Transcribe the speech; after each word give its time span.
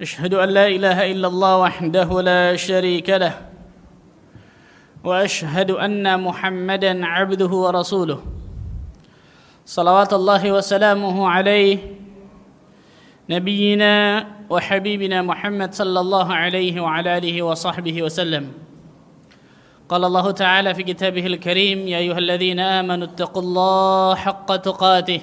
أشهد 0.00 0.34
أن 0.34 0.48
لا 0.48 0.66
إله 0.66 1.12
إلا 1.12 1.28
الله 1.28 1.58
وحده 1.58 2.22
لا 2.22 2.56
شريك 2.56 3.10
له 3.10 3.34
وأشهد 5.04 5.70
أن 5.70 6.20
محمدا 6.20 7.06
عبده 7.06 7.46
ورسوله. 7.46 8.20
صلوات 9.66 10.12
الله 10.12 10.52
وسلامه 10.52 11.28
عليه 11.28 11.78
نبينا 13.30 14.26
وحبيبنا 14.50 15.22
محمد 15.22 15.74
صلى 15.74 16.00
الله 16.00 16.34
عليه 16.34 16.80
وعلى 16.80 17.18
آله 17.18 17.42
وصحبه 17.42 18.02
وسلم. 18.02 18.52
قال 19.88 20.04
الله 20.04 20.30
تعالى 20.30 20.74
في 20.74 20.82
كتابه 20.82 21.26
الكريم 21.26 21.88
يا 21.88 21.98
أيها 21.98 22.18
الذين 22.18 22.60
آمنوا 22.60 23.06
اتقوا 23.06 23.42
الله 23.42 24.14
حق 24.14 24.56
تقاته 24.56 25.20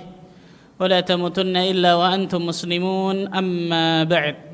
ولا 0.80 1.00
تموتن 1.02 1.58
إلا 1.58 1.96
وأنتم 1.96 2.46
مسلمون 2.46 3.36
أما 3.36 4.04
بعد. 4.04 4.51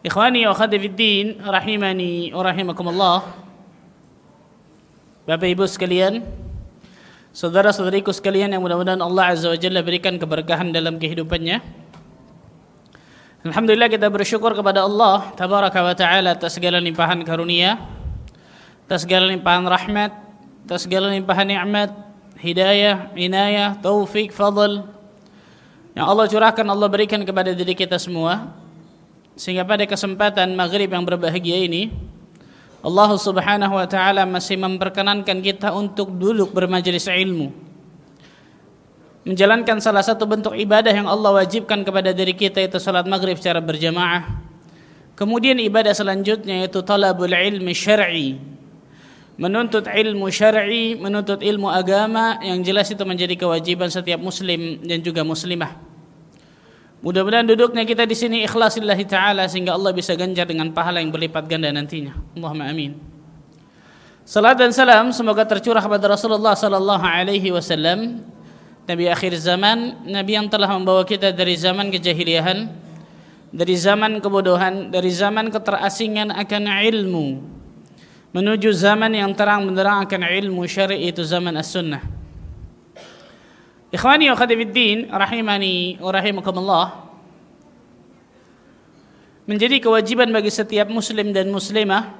Ikhwani 0.00 0.48
wa 0.48 0.56
akhwati 0.56 0.80
fiddin 0.80 1.44
rahimani 1.44 2.32
wa 2.32 2.40
rahimakumullah. 2.40 3.20
Bapak 5.28 5.44
Ibu 5.44 5.68
sekalian, 5.68 6.24
saudara-saudariku 7.36 8.08
sekalian 8.08 8.48
yang 8.48 8.64
mudah-mudahan 8.64 8.96
Allah 8.96 9.36
Azza 9.36 9.52
wa 9.52 9.58
Jalla 9.60 9.84
berikan 9.84 10.16
keberkahan 10.16 10.72
dalam 10.72 10.96
kehidupannya. 10.96 11.60
Alhamdulillah 13.44 13.92
kita 13.92 14.08
bersyukur 14.08 14.56
kepada 14.56 14.88
Allah 14.88 15.36
tabaraka 15.36 15.84
wa 15.84 15.92
taala 15.92 16.32
atas 16.32 16.56
segala 16.56 16.80
limpahan 16.80 17.20
karunia, 17.20 17.76
atas 18.88 19.04
segala 19.04 19.28
limpahan 19.28 19.68
rahmat, 19.68 20.16
atas 20.64 20.88
segala 20.88 21.12
limpahan 21.12 21.44
nikmat, 21.44 21.92
hidayah, 22.40 23.12
inayah, 23.20 23.76
taufik, 23.84 24.32
fadl 24.32 24.80
yang 25.92 26.08
Allah 26.08 26.24
curahkan 26.24 26.64
Allah 26.64 26.88
berikan 26.88 27.20
kepada 27.20 27.52
diri 27.52 27.76
kita 27.76 28.00
semua 28.00 28.56
sehingga 29.40 29.64
pada 29.64 29.88
kesempatan 29.88 30.52
maghrib 30.52 30.92
yang 30.92 31.00
berbahagia 31.00 31.64
ini 31.64 31.88
Allah 32.84 33.08
subhanahu 33.16 33.72
wa 33.72 33.88
ta'ala 33.88 34.28
masih 34.28 34.60
memperkenankan 34.60 35.40
kita 35.40 35.72
untuk 35.72 36.12
duduk 36.12 36.52
bermajelis 36.52 37.08
ilmu. 37.08 37.48
Menjalankan 39.24 39.80
salah 39.80 40.04
satu 40.04 40.28
bentuk 40.28 40.52
ibadah 40.56 40.92
yang 40.92 41.08
Allah 41.08 41.40
wajibkan 41.40 41.80
kepada 41.84 42.12
diri 42.12 42.36
kita 42.36 42.60
itu 42.60 42.76
salat 42.80 43.08
maghrib 43.08 43.36
secara 43.36 43.64
berjamaah. 43.64 44.28
Kemudian 45.16 45.56
ibadah 45.60 45.92
selanjutnya 45.92 46.64
yaitu 46.64 46.80
talabul 46.84 47.32
ilmi 47.32 47.72
syar'i. 47.72 48.40
Menuntut 49.40 49.88
ilmu 49.88 50.28
syar'i 50.28 51.00
menuntut 51.00 51.40
ilmu 51.40 51.68
agama 51.68 52.40
yang 52.44 52.60
jelas 52.60 52.92
itu 52.92 53.04
menjadi 53.08 53.40
kewajiban 53.40 53.88
setiap 53.88 54.20
muslim 54.20 54.84
dan 54.84 55.00
juga 55.00 55.24
muslimah 55.24 55.89
Mudah-mudahan 57.00 57.48
duduknya 57.48 57.88
kita 57.88 58.04
di 58.04 58.12
sini 58.12 58.44
ikhlasillahi 58.44 59.04
taala 59.08 59.48
sehingga 59.48 59.72
Allah 59.72 59.88
bisa 59.96 60.12
ganjar 60.12 60.44
dengan 60.44 60.68
pahala 60.68 61.00
yang 61.00 61.08
berlipat 61.08 61.48
ganda 61.48 61.72
nantinya. 61.72 62.12
Allahumma 62.36 62.68
amin. 62.68 62.92
Salat 64.28 64.60
dan 64.60 64.70
salam 64.70 65.08
semoga 65.10 65.48
tercurah 65.48 65.80
kepada 65.80 66.12
Rasulullah 66.12 66.52
sallallahu 66.52 67.00
alaihi 67.02 67.50
wasallam, 67.50 68.20
nabi 68.84 69.08
akhir 69.08 69.32
zaman, 69.40 70.04
nabi 70.04 70.36
yang 70.36 70.46
telah 70.52 70.68
membawa 70.70 71.02
kita 71.08 71.32
dari 71.32 71.56
zaman 71.56 71.88
kejahiliahan, 71.88 72.68
dari 73.48 73.74
zaman 73.80 74.20
kebodohan, 74.20 74.92
dari 74.92 75.08
zaman 75.08 75.48
keterasingan 75.48 76.30
akan 76.36 76.62
ilmu 76.68 77.26
menuju 78.30 78.70
zaman 78.70 79.10
yang 79.10 79.34
terang 79.34 79.66
benderang 79.66 80.06
akan 80.06 80.22
ilmu 80.22 80.62
syar'i 80.66 81.10
itu 81.10 81.22
zaman 81.26 81.58
as-sunnah. 81.58 82.19
Ikhwani 83.90 84.30
wa 84.30 84.36
khadifiddin 84.38 85.10
rahimani 85.10 85.98
wa 85.98 86.10
rahimakumullah 86.14 86.86
menjadi 89.50 89.82
kewajiban 89.82 90.30
bagi 90.30 90.46
setiap 90.46 90.86
muslim 90.86 91.34
dan 91.34 91.50
muslimah 91.50 92.14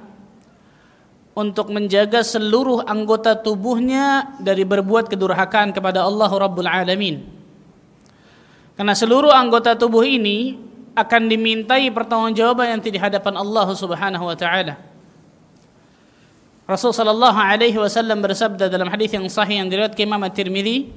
untuk 1.31 1.71
menjaga 1.71 2.27
seluruh 2.27 2.83
anggota 2.83 3.39
tubuhnya 3.39 4.35
dari 4.43 4.67
berbuat 4.67 5.07
kedurhakaan 5.07 5.71
kepada 5.71 6.03
Allah 6.03 6.27
Rabbul 6.27 6.67
Alamin. 6.67 7.23
Karena 8.75 8.91
seluruh 8.91 9.31
anggota 9.31 9.71
tubuh 9.79 10.03
ini 10.03 10.59
akan 10.91 11.31
dimintai 11.31 11.87
pertanggungjawaban 11.87 12.75
yang 12.75 12.81
di 12.83 12.99
hadapan 12.99 13.39
Allah 13.39 13.67
Subhanahu 13.71 14.27
wa 14.27 14.35
taala. 14.35 14.75
Rasul 16.67 16.91
sallallahu 16.91 17.35
alaihi 17.35 17.79
wasallam 17.79 18.19
bersabda 18.19 18.67
dalam 18.67 18.91
hadis 18.91 19.11
yang 19.11 19.23
sahih 19.31 19.63
yang 19.63 19.67
diriwayatkan 19.71 20.03
Imam 20.03 20.23
At-Tirmizi, 20.23 20.91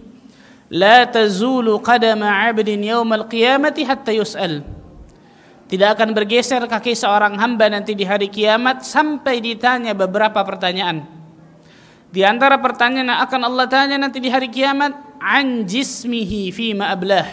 la 0.72 1.04
tazulu 1.08 1.80
qadama 1.80 2.48
'abdin 2.48 2.80
yawmal 2.84 3.28
qiyamati 3.28 3.84
hatta 3.84 4.12
yus'al. 4.12 4.64
Tidak 5.64 5.88
akan 5.96 6.12
bergeser 6.12 6.60
kaki 6.68 6.92
seorang 6.92 7.40
hamba 7.40 7.72
nanti 7.72 7.96
di 7.96 8.04
hari 8.04 8.28
kiamat 8.28 8.84
sampai 8.84 9.40
ditanya 9.40 9.96
beberapa 9.96 10.44
pertanyaan. 10.44 11.08
Di 12.14 12.22
antara 12.22 12.60
pertanyaan 12.60 13.10
yang 13.10 13.20
akan 13.26 13.40
Allah 13.42 13.66
tanya 13.66 13.96
nanti 13.98 14.22
di 14.22 14.30
hari 14.30 14.46
kiamat 14.46 15.18
an 15.18 15.66
jismihi 15.66 16.52
fi 16.54 16.76
ablah. 16.78 17.26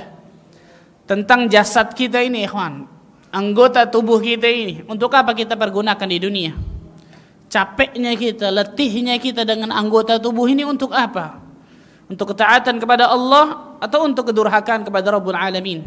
Tentang 1.05 1.51
jasad 1.51 1.91
kita 1.91 2.23
ini 2.23 2.47
ikhwan, 2.47 2.87
anggota 3.35 3.83
tubuh 3.83 4.17
kita 4.23 4.47
ini 4.47 4.81
untuk 4.87 5.11
apa 5.11 5.35
kita 5.35 5.59
pergunakan 5.59 6.07
di 6.07 6.17
dunia? 6.17 6.51
Capeknya 7.51 8.15
kita, 8.15 8.47
letihnya 8.47 9.19
kita 9.19 9.43
dengan 9.43 9.75
anggota 9.75 10.15
tubuh 10.15 10.47
ini 10.47 10.63
untuk 10.63 10.95
apa? 10.95 11.50
Untuk 12.11 12.35
ketaatan 12.35 12.75
kepada 12.75 13.07
Allah 13.07 13.79
atau 13.79 14.03
untuk 14.03 14.35
kedurhakaan 14.35 14.83
kepada 14.83 15.15
Rabbul 15.15 15.31
Alamin. 15.31 15.79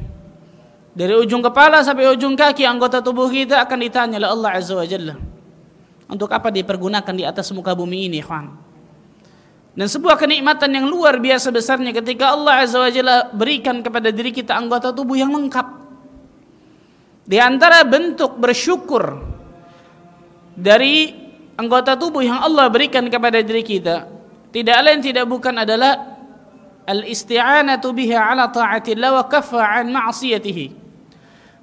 Dari 0.96 1.12
ujung 1.20 1.44
kepala 1.44 1.84
sampai 1.84 2.08
ujung 2.08 2.32
kaki 2.32 2.64
anggota 2.64 3.04
tubuh 3.04 3.28
kita 3.28 3.60
akan 3.60 3.78
ditanya 3.84 4.16
oleh 4.24 4.30
Allah 4.32 4.50
Azza 4.56 4.72
wa 4.72 4.86
Jalla. 4.88 5.20
Untuk 6.08 6.32
apa 6.32 6.48
dipergunakan 6.48 7.12
di 7.12 7.28
atas 7.28 7.52
muka 7.52 7.76
bumi 7.76 8.08
ini, 8.08 8.24
ikhwan? 8.24 8.46
Dan 9.74 9.90
sebuah 9.90 10.14
kenikmatan 10.16 10.70
yang 10.70 10.86
luar 10.86 11.18
biasa 11.18 11.50
besarnya 11.50 11.90
ketika 11.92 12.32
Allah 12.32 12.62
Azza 12.64 12.78
wa 12.80 12.88
Jalla 12.88 13.28
berikan 13.34 13.84
kepada 13.84 14.08
diri 14.08 14.32
kita 14.32 14.56
anggota 14.56 14.96
tubuh 14.96 15.18
yang 15.18 15.34
lengkap. 15.34 15.66
Di 17.26 17.36
antara 17.42 17.82
bentuk 17.84 18.38
bersyukur 18.38 19.20
dari 20.54 21.10
anggota 21.58 21.98
tubuh 21.98 22.22
yang 22.22 22.38
Allah 22.38 22.70
berikan 22.70 23.10
kepada 23.10 23.42
diri 23.42 23.66
kita, 23.66 24.06
tidak 24.54 24.78
lain 24.78 25.02
tidak 25.02 25.26
bukan 25.26 25.66
adalah 25.66 26.13
al-isti'anatu 26.84 27.92
biha 27.96 28.32
ala 28.32 28.52
ta'atillah 28.52 29.10
wa 29.20 29.24
kaffa 29.28 29.60
an 29.60 29.92
ma'siyatihi. 29.92 30.84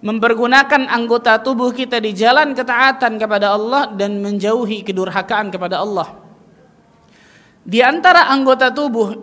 Mempergunakan 0.01 0.89
anggota 0.89 1.37
tubuh 1.37 1.69
kita 1.69 2.01
di 2.01 2.09
jalan 2.17 2.57
ketaatan 2.57 3.21
kepada 3.21 3.53
Allah 3.53 3.93
dan 3.93 4.17
menjauhi 4.17 4.81
kedurhakaan 4.81 5.53
kepada 5.53 5.77
Allah. 5.77 6.17
Di 7.61 7.85
antara 7.85 8.25
anggota 8.33 8.73
tubuh 8.73 9.13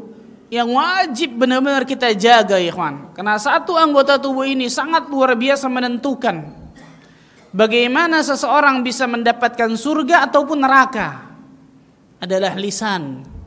yang 0.48 0.70
wajib 0.70 1.34
benar-benar 1.34 1.82
kita 1.82 2.14
jaga 2.14 2.62
ikhwan. 2.62 3.10
Karena 3.10 3.34
satu 3.34 3.74
anggota 3.74 4.22
tubuh 4.22 4.46
ini 4.46 4.70
sangat 4.70 5.10
luar 5.10 5.34
biasa 5.34 5.66
menentukan 5.66 6.46
bagaimana 7.50 8.22
seseorang 8.22 8.86
bisa 8.86 9.10
mendapatkan 9.10 9.74
surga 9.74 10.30
ataupun 10.30 10.58
neraka. 10.62 11.26
Adalah 12.18 12.54
lisan 12.58 13.37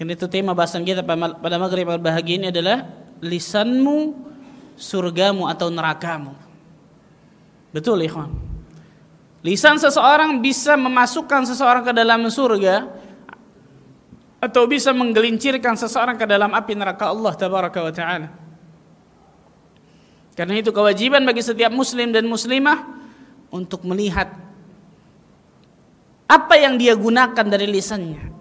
karena 0.00 0.16
itu 0.16 0.24
tema 0.32 0.56
bahasan 0.56 0.80
kita 0.80 1.04
pada 1.04 1.56
maghrib 1.60 1.84
bahagia 2.00 2.40
ini 2.40 2.48
adalah 2.48 2.88
lisanmu, 3.20 4.16
surgamu 4.72 5.44
atau 5.44 5.68
nerakamu. 5.68 6.32
Betul 7.68 8.08
ikhwan. 8.08 8.32
Lisan 9.44 9.76
seseorang 9.76 10.40
bisa 10.40 10.72
memasukkan 10.80 11.44
seseorang 11.52 11.84
ke 11.84 11.92
dalam 11.92 12.24
surga 12.32 12.88
atau 14.40 14.64
bisa 14.64 14.88
menggelincirkan 14.96 15.76
seseorang 15.76 16.16
ke 16.16 16.24
dalam 16.24 16.48
api 16.48 16.72
neraka 16.72 17.12
Allah 17.12 17.36
tabaraka 17.36 17.84
wa 17.84 17.92
taala. 17.92 18.28
Karena 20.32 20.56
itu 20.56 20.72
kewajiban 20.72 21.28
bagi 21.28 21.44
setiap 21.44 21.76
muslim 21.76 22.08
dan 22.08 22.24
muslimah 22.24 22.88
untuk 23.52 23.84
melihat 23.84 24.32
apa 26.24 26.56
yang 26.56 26.80
dia 26.80 26.96
gunakan 26.96 27.44
dari 27.44 27.68
lisannya. 27.68 28.39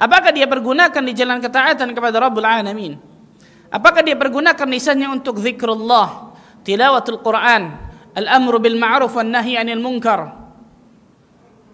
Apakah 0.00 0.32
dia 0.32 0.48
pergunakan 0.48 1.02
di 1.04 1.12
jalan 1.12 1.44
ketaatan 1.44 1.92
kepada 1.92 2.16
Rabbul 2.24 2.48
Alamin? 2.48 2.96
Apakah 3.68 4.00
dia 4.00 4.16
pergunakan 4.16 4.64
lisannya 4.64 5.12
untuk 5.12 5.36
zikrullah, 5.44 6.32
tilawatul 6.64 7.20
Quran, 7.20 7.76
al-amru 8.16 8.56
bil 8.58 8.80
ma'ruf 8.80 9.12
wan 9.12 9.28
nahi 9.28 9.60
'anil 9.60 9.78
munkar. 9.78 10.40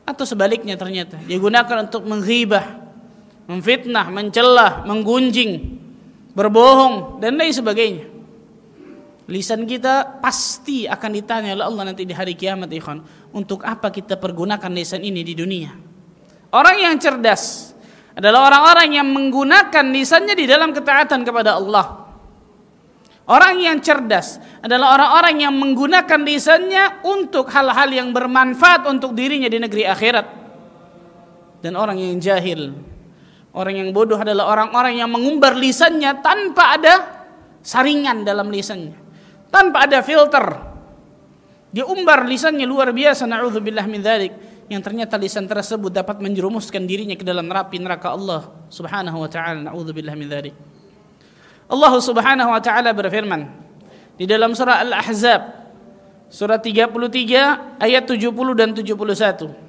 Atau 0.03 0.27
sebaliknya 0.27 0.75
ternyata 0.75 1.23
digunakan 1.23 1.87
untuk 1.87 2.03
menghibah, 2.03 2.67
memfitnah, 3.47 4.11
mencelah, 4.11 4.83
menggunjing, 4.91 5.79
berbohong 6.35 7.23
dan 7.23 7.39
lain 7.39 7.55
sebagainya. 7.55 8.07
Lisan 9.27 9.67
kita 9.67 10.23
pasti 10.23 10.87
akan 10.87 11.11
ditanya 11.11 11.51
oleh 11.59 11.67
Allah 11.67 11.83
nanti 11.91 12.07
di 12.07 12.15
hari 12.15 12.39
kiamat 12.39 12.71
ikhwan. 12.71 13.03
Untuk 13.35 13.67
apa 13.67 13.91
kita 13.91 14.19
pergunakan 14.19 14.71
lisan 14.71 15.03
ini 15.03 15.27
di 15.27 15.35
dunia? 15.35 15.75
Orang 16.55 16.79
yang 16.79 16.95
cerdas 17.03 17.75
adalah 18.17 18.49
orang-orang 18.49 18.97
yang 18.97 19.09
menggunakan 19.13 19.85
lisannya 19.93 20.35
di 20.35 20.49
dalam 20.49 20.73
ketaatan 20.73 21.21
kepada 21.23 21.61
Allah. 21.61 22.09
Orang 23.27 23.59
yang 23.59 23.83
cerdas 23.83 24.39
adalah 24.63 24.97
orang-orang 24.97 25.37
yang 25.45 25.55
menggunakan 25.55 26.21
lisannya 26.23 27.05
untuk 27.05 27.51
hal-hal 27.51 27.91
yang 27.91 28.15
bermanfaat 28.15 28.87
untuk 28.87 29.13
dirinya 29.13 29.51
di 29.51 29.59
negeri 29.61 29.85
akhirat. 29.85 30.27
Dan 31.61 31.75
orang 31.75 31.99
yang 31.99 32.17
jahil, 32.23 32.71
orang 33.51 33.75
yang 33.83 33.91
bodoh 33.91 34.17
adalah 34.17 34.49
orang-orang 34.49 35.03
yang 35.03 35.11
mengumbar 35.11 35.59
lisannya 35.59 36.23
tanpa 36.23 36.79
ada 36.79 36.95
saringan 37.67 38.23
dalam 38.23 38.47
lisannya 38.49 39.07
tanpa 39.51 39.89
ada 39.89 40.05
filter. 40.05 40.45
Dia 41.73 41.85
umbar 41.89 42.25
lisannya 42.25 42.65
luar 42.65 42.93
biasa 42.93 43.29
naudzubillah 43.29 43.85
min 43.89 44.01
dzalik 44.01 44.33
yang 44.67 44.83
ternyata 44.83 45.15
lisan 45.15 45.47
tersebut 45.47 45.95
dapat 45.95 46.19
menjerumuskan 46.19 46.83
dirinya 46.87 47.15
ke 47.15 47.23
dalam 47.23 47.47
neraka 47.47 47.79
neraka 47.79 48.09
Allah 48.11 48.51
Subhanahu 48.67 49.23
wa 49.23 49.31
taala 49.31 49.63
naudzubillah 49.71 50.15
min 50.19 50.27
dzalik. 50.27 50.55
Allah 51.71 51.93
Subhanahu 52.03 52.51
wa 52.51 52.61
taala 52.63 52.91
berfirman 52.91 53.47
di 54.19 54.27
dalam 54.27 54.55
surah 54.55 54.83
Al-Ahzab 54.83 55.43
surah 56.27 56.59
33 56.59 57.79
ayat 57.79 58.03
70 58.11 58.27
dan 58.59 58.75
71. 58.75 59.67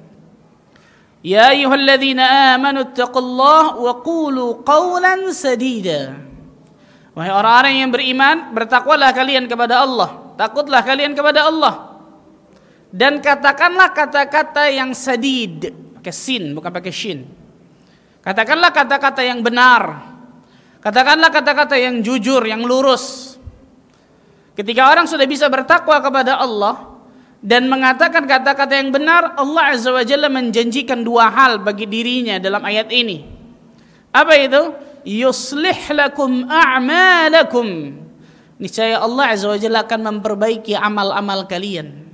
Ya 1.22 1.50
ayyuhalladzina 1.50 2.54
amanu 2.58 2.86
taqullaha 2.94 3.78
wa 3.78 3.92
qulu 4.02 4.62
qawlan 4.62 5.30
sadida. 5.34 6.14
Wahai 7.18 7.34
orang-orang 7.34 7.74
yang 7.82 7.90
beriman, 7.90 8.36
bertakwalah 8.54 9.10
kalian 9.10 9.50
kepada 9.50 9.82
Allah. 9.82 10.34
Takutlah 10.38 10.86
kalian 10.86 11.18
kepada 11.18 11.50
Allah. 11.50 11.87
Dan 12.88 13.20
katakanlah 13.20 13.92
kata-kata 13.92 14.72
yang 14.72 14.96
sadid. 14.96 15.72
Pakai 16.00 16.14
sin, 16.14 16.56
bukan 16.56 16.72
pakai 16.72 16.92
shin. 16.92 17.28
Katakanlah 18.24 18.72
kata-kata 18.72 19.20
yang 19.24 19.44
benar. 19.44 20.08
Katakanlah 20.80 21.28
kata-kata 21.28 21.76
yang 21.76 22.00
jujur, 22.00 22.40
yang 22.48 22.64
lurus. 22.64 23.36
Ketika 24.56 24.88
orang 24.90 25.06
sudah 25.06 25.28
bisa 25.28 25.46
bertakwa 25.46 26.00
kepada 26.00 26.40
Allah 26.40 26.98
dan 27.38 27.70
mengatakan 27.70 28.24
kata-kata 28.24 28.74
yang 28.74 28.90
benar, 28.90 29.36
Allah 29.36 29.76
Azza 29.76 29.92
wa 29.92 30.02
Jalla 30.02 30.32
menjanjikan 30.32 31.04
dua 31.04 31.30
hal 31.30 31.62
bagi 31.62 31.86
dirinya 31.86 32.40
dalam 32.40 32.64
ayat 32.64 32.88
ini. 32.90 33.22
Apa 34.10 34.32
itu? 34.34 34.88
yuslih 35.08 35.96
lakum 35.96 36.44
a'malakum 36.48 37.96
niscaya 38.60 39.00
Allah 39.00 39.32
azza 39.32 39.48
wajalla 39.48 39.88
akan 39.88 40.00
memperbaiki 40.12 40.76
amal-amal 40.76 41.48
kalian 41.48 42.07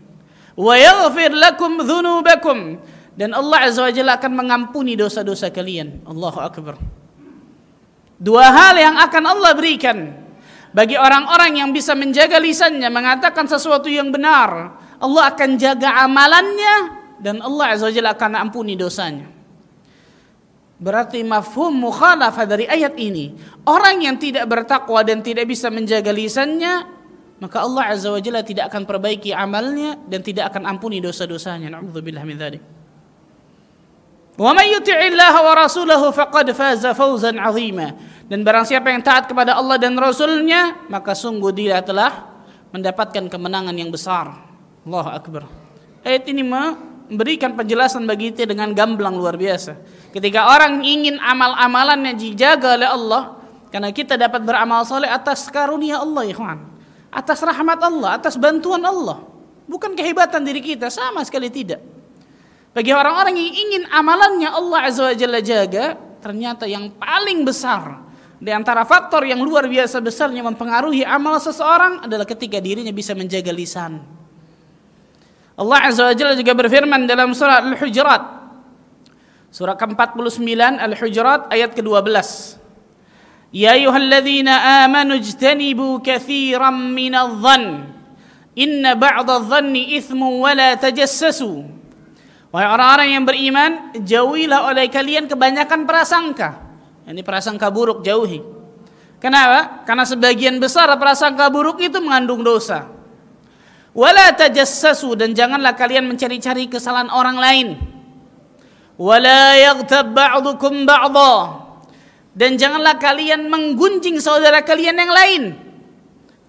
wa 0.54 0.74
yaghfir 0.74 1.34
lakum 1.34 1.82
dhunubakum. 1.82 2.78
Dan 3.14 3.30
Allah 3.30 3.70
azza 3.70 3.86
wajalla 3.86 4.18
akan 4.18 4.32
mengampuni 4.34 4.98
dosa-dosa 4.98 5.54
kalian. 5.54 6.02
Allahu 6.02 6.42
akbar. 6.42 6.74
Dua 8.18 8.46
hal 8.50 8.74
yang 8.74 8.98
akan 8.98 9.22
Allah 9.22 9.54
berikan. 9.54 10.18
Bagi 10.74 10.98
orang-orang 10.98 11.62
yang 11.62 11.70
bisa 11.70 11.94
menjaga 11.94 12.42
lisannya 12.42 12.90
mengatakan 12.90 13.46
sesuatu 13.46 13.86
yang 13.86 14.10
benar 14.10 14.74
Allah 14.98 15.30
akan 15.30 15.50
jaga 15.54 16.02
amalannya 16.02 16.74
dan 17.22 17.38
Allah 17.38 17.78
azza 17.78 17.86
wajalla 17.86 18.18
akan 18.18 18.32
ampuni 18.34 18.74
dosanya. 18.74 19.30
Berarti 20.74 21.22
mafhum 21.22 21.70
mukhalafah 21.70 22.44
dari 22.44 22.66
ayat 22.66 22.98
ini. 22.98 23.38
Orang 23.62 24.02
yang 24.02 24.18
tidak 24.18 24.50
bertakwa 24.50 25.00
dan 25.06 25.22
tidak 25.22 25.46
bisa 25.46 25.70
menjaga 25.70 26.10
lisannya, 26.10 26.93
maka 27.44 27.60
Allah 27.60 27.92
Azza 27.92 28.08
wa 28.08 28.16
Jalla 28.24 28.40
tidak 28.40 28.72
akan 28.72 28.88
perbaiki 28.88 29.36
amalnya 29.36 30.00
dan 30.08 30.24
tidak 30.24 30.48
akan 30.48 30.64
ampuni 30.64 30.96
dosa-dosanya. 31.04 31.76
Na'udzubillah 31.76 32.24
min 32.24 32.40
dzalik. 32.40 32.62
Wa 34.40 34.56
may 34.56 34.72
yuti'illaha 34.72 35.38
wa 35.44 35.52
rasulahu 35.52 36.08
faqad 36.08 36.56
faza 36.56 36.96
fawzan 36.96 37.36
'azima. 37.36 37.92
Dan 38.32 38.48
barang 38.48 38.64
siapa 38.64 38.88
yang 38.88 39.04
taat 39.04 39.28
kepada 39.28 39.60
Allah 39.60 39.76
dan 39.76 39.92
Rasulnya, 40.00 40.88
maka 40.88 41.12
sungguh 41.12 41.52
dia 41.52 41.84
telah 41.84 42.32
mendapatkan 42.72 43.28
kemenangan 43.28 43.76
yang 43.76 43.92
besar. 43.92 44.32
Allahu 44.88 45.10
akbar. 45.12 45.44
Ayat 46.00 46.24
ini 46.32 46.40
memberikan 46.40 47.52
penjelasan 47.52 48.08
bagi 48.08 48.32
kita 48.32 48.48
dengan 48.48 48.72
gamblang 48.72 49.20
luar 49.20 49.36
biasa. 49.36 49.76
Ketika 50.16 50.48
orang 50.48 50.80
ingin 50.80 51.20
amal-amalannya 51.20 52.16
dijaga 52.16 52.80
oleh 52.80 52.88
Allah, 52.88 53.22
karena 53.68 53.92
kita 53.92 54.16
dapat 54.16 54.40
beramal 54.40 54.88
soleh 54.88 55.12
atas 55.12 55.44
karunia 55.52 56.00
Allah, 56.00 56.24
ikhwan. 56.24 56.73
Atas 57.14 57.38
rahmat 57.46 57.78
Allah, 57.78 58.18
atas 58.18 58.34
bantuan 58.34 58.82
Allah. 58.82 59.22
Bukan 59.70 59.94
kehebatan 59.94 60.42
diri 60.42 60.58
kita, 60.58 60.90
sama 60.90 61.22
sekali 61.22 61.46
tidak. 61.46 61.78
Bagi 62.74 62.90
orang-orang 62.90 63.38
yang 63.38 63.54
ingin 63.54 63.82
amalannya 63.86 64.50
Allah 64.50 64.80
Azza 64.90 65.06
wa 65.06 65.14
Jalla 65.14 65.38
jaga, 65.38 65.94
ternyata 66.18 66.66
yang 66.66 66.90
paling 66.98 67.46
besar 67.46 68.02
di 68.42 68.50
antara 68.50 68.82
faktor 68.82 69.22
yang 69.22 69.38
luar 69.46 69.70
biasa 69.70 70.02
besarnya 70.02 70.42
mempengaruhi 70.42 71.06
amal 71.06 71.38
seseorang 71.38 72.02
adalah 72.02 72.26
ketika 72.26 72.58
dirinya 72.58 72.90
bisa 72.90 73.14
menjaga 73.14 73.54
lisan. 73.54 74.02
Allah 75.54 75.78
Azza 75.86 76.02
wa 76.10 76.14
Jalla 76.18 76.34
juga 76.34 76.50
berfirman 76.50 77.06
dalam 77.06 77.30
surah 77.30 77.62
Al-Hujurat. 77.62 78.22
Surah 79.54 79.78
ke-49 79.78 80.42
Al-Hujurat 80.82 81.46
ayat 81.54 81.78
ke-12. 81.78 82.10
Ya 83.54 83.78
ayyuhalladzina 83.78 84.82
amanu 84.82 85.14
ijtanibu 85.14 86.02
katsiran 86.02 86.90
minadh-dhann. 86.90 87.86
Inna 88.58 88.98
ba'dadh-dhanni 88.98 89.94
ithmu 89.94 90.42
wa 90.42 90.50
la 90.58 90.74
tajassasu. 90.74 91.62
Wahai 92.50 92.66
orang-orang 92.66 93.08
yang 93.14 93.22
beriman, 93.22 93.70
jauhilah 94.02 94.74
oleh 94.74 94.90
kalian 94.90 95.30
kebanyakan 95.30 95.86
prasangka. 95.86 96.66
Ini 97.06 97.22
prasangka 97.22 97.70
buruk 97.70 98.02
jauhi. 98.02 98.42
Kenapa? 99.22 99.86
Karena 99.86 100.02
sebagian 100.02 100.58
besar 100.58 100.90
prasangka 100.98 101.46
buruk 101.46 101.78
itu 101.78 102.02
mengandung 102.02 102.42
dosa. 102.42 102.90
Wala 103.94 104.34
tajassasu 104.34 105.14
dan 105.14 105.30
janganlah 105.30 105.78
kalian 105.78 106.10
mencari-cari 106.10 106.66
kesalahan 106.66 107.06
orang 107.06 107.38
lain. 107.38 107.68
Wala 108.98 109.54
yaghtab 109.62 110.10
ba'dukum 110.10 110.82
ba'dha. 110.82 111.63
Dan 112.34 112.58
janganlah 112.58 112.98
kalian 112.98 113.46
menggunjing 113.46 114.18
saudara 114.18 114.58
kalian 114.66 114.98
yang 114.98 115.12
lain. 115.14 115.42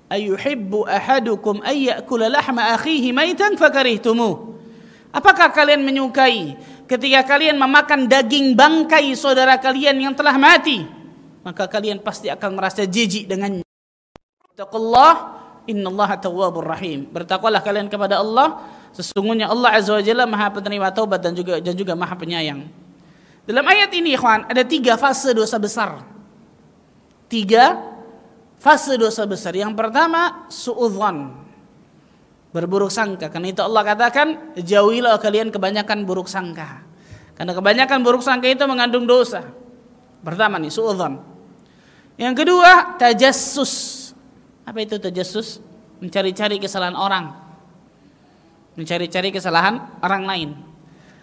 Ayuhibbu 0.10 0.86
ahadukum 0.90 1.62
ay 1.62 1.94
ya'kula 1.94 2.30
lahma 2.30 2.74
akhihi 2.74 3.14
maitan 3.14 3.54
fakarihtumuh. 3.54 4.58
Apakah 5.14 5.54
kalian 5.54 5.86
menyukai 5.86 6.58
ketika 6.90 7.38
kalian 7.38 7.56
memakan 7.56 8.10
daging 8.10 8.58
bangkai 8.58 9.14
saudara 9.14 9.62
kalian 9.62 9.98
yang 10.02 10.14
telah 10.18 10.36
mati? 10.42 10.86
Maka 11.46 11.70
kalian 11.70 12.02
pasti 12.02 12.34
akan 12.34 12.58
merasa 12.58 12.82
jijik 12.86 13.30
dengannya. 13.30 13.62
Taqullah 14.58 15.14
innallaha 15.70 16.18
tawwabur 16.18 16.66
rahim. 16.66 17.06
Bertakwalah 17.10 17.62
kalian 17.62 17.86
kepada 17.86 18.22
Allah, 18.22 18.66
sesungguhnya 18.94 19.54
Allah 19.54 19.78
Azza 19.78 19.94
wa 19.94 20.02
Jalla 20.02 20.26
Maha 20.26 20.50
penerima 20.50 20.90
taubat 20.90 21.22
dan 21.22 21.38
juga 21.38 21.62
dan 21.62 21.78
juga 21.78 21.94
Maha 21.94 22.18
penyayang. 22.18 22.85
Dalam 23.46 23.66
ayat 23.66 23.94
ini, 23.94 24.18
ikhwan, 24.18 24.50
ada 24.50 24.66
tiga 24.66 24.98
fase 24.98 25.34
dosa 25.34 25.62
besar. 25.62 26.02
Tiga 27.30 27.78
fase 28.58 28.98
dosa 28.98 29.26
besar. 29.30 29.54
Yang 29.54 29.78
pertama, 29.78 30.50
suudzon. 30.50 31.46
Berburuk 32.50 32.90
sangka. 32.90 33.30
Karena 33.30 33.54
itu 33.54 33.62
Allah 33.62 33.86
katakan, 33.86 34.58
jauhilah 34.58 35.22
kalian 35.22 35.54
kebanyakan 35.54 36.04
buruk 36.04 36.26
sangka. 36.26 36.82
Karena 37.38 37.54
kebanyakan 37.54 38.00
buruk 38.02 38.26
sangka 38.26 38.50
itu 38.50 38.66
mengandung 38.66 39.06
dosa. 39.06 39.46
Pertama 40.26 40.58
nih, 40.58 40.74
suudzon. 40.74 41.22
Yang 42.18 42.36
kedua, 42.42 42.98
tajassus 42.98 44.06
apa 44.66 44.82
itu 44.82 44.98
tajassus? 44.98 45.62
Mencari-cari 46.02 46.58
kesalahan 46.58 46.98
orang. 46.98 47.32
Mencari-cari 48.76 49.30
kesalahan 49.32 49.80
orang 50.02 50.24
lain. 50.26 50.50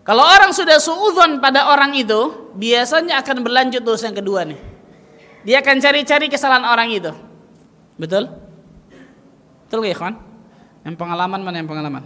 Kalau 0.02 0.22
orang 0.26 0.50
sudah 0.50 0.82
suudzon 0.82 1.38
pada 1.38 1.70
orang 1.70 1.94
itu, 1.94 2.50
biasanya 2.58 3.22
akan 3.22 3.46
berlanjut 3.46 3.82
dosa 3.86 4.10
yang 4.10 4.18
kedua 4.18 4.42
nih. 4.42 4.58
Dia 5.46 5.62
akan 5.62 5.78
cari-cari 5.78 6.26
kesalahan 6.26 6.66
orang 6.66 6.90
itu. 6.90 7.12
Betul? 7.98 8.26
Betul 9.66 9.86
gak 9.86 9.98
kawan? 9.98 10.16
Yang 10.82 10.96
pengalaman 10.98 11.40
mana 11.46 11.56
yang 11.62 11.70
pengalaman? 11.70 12.04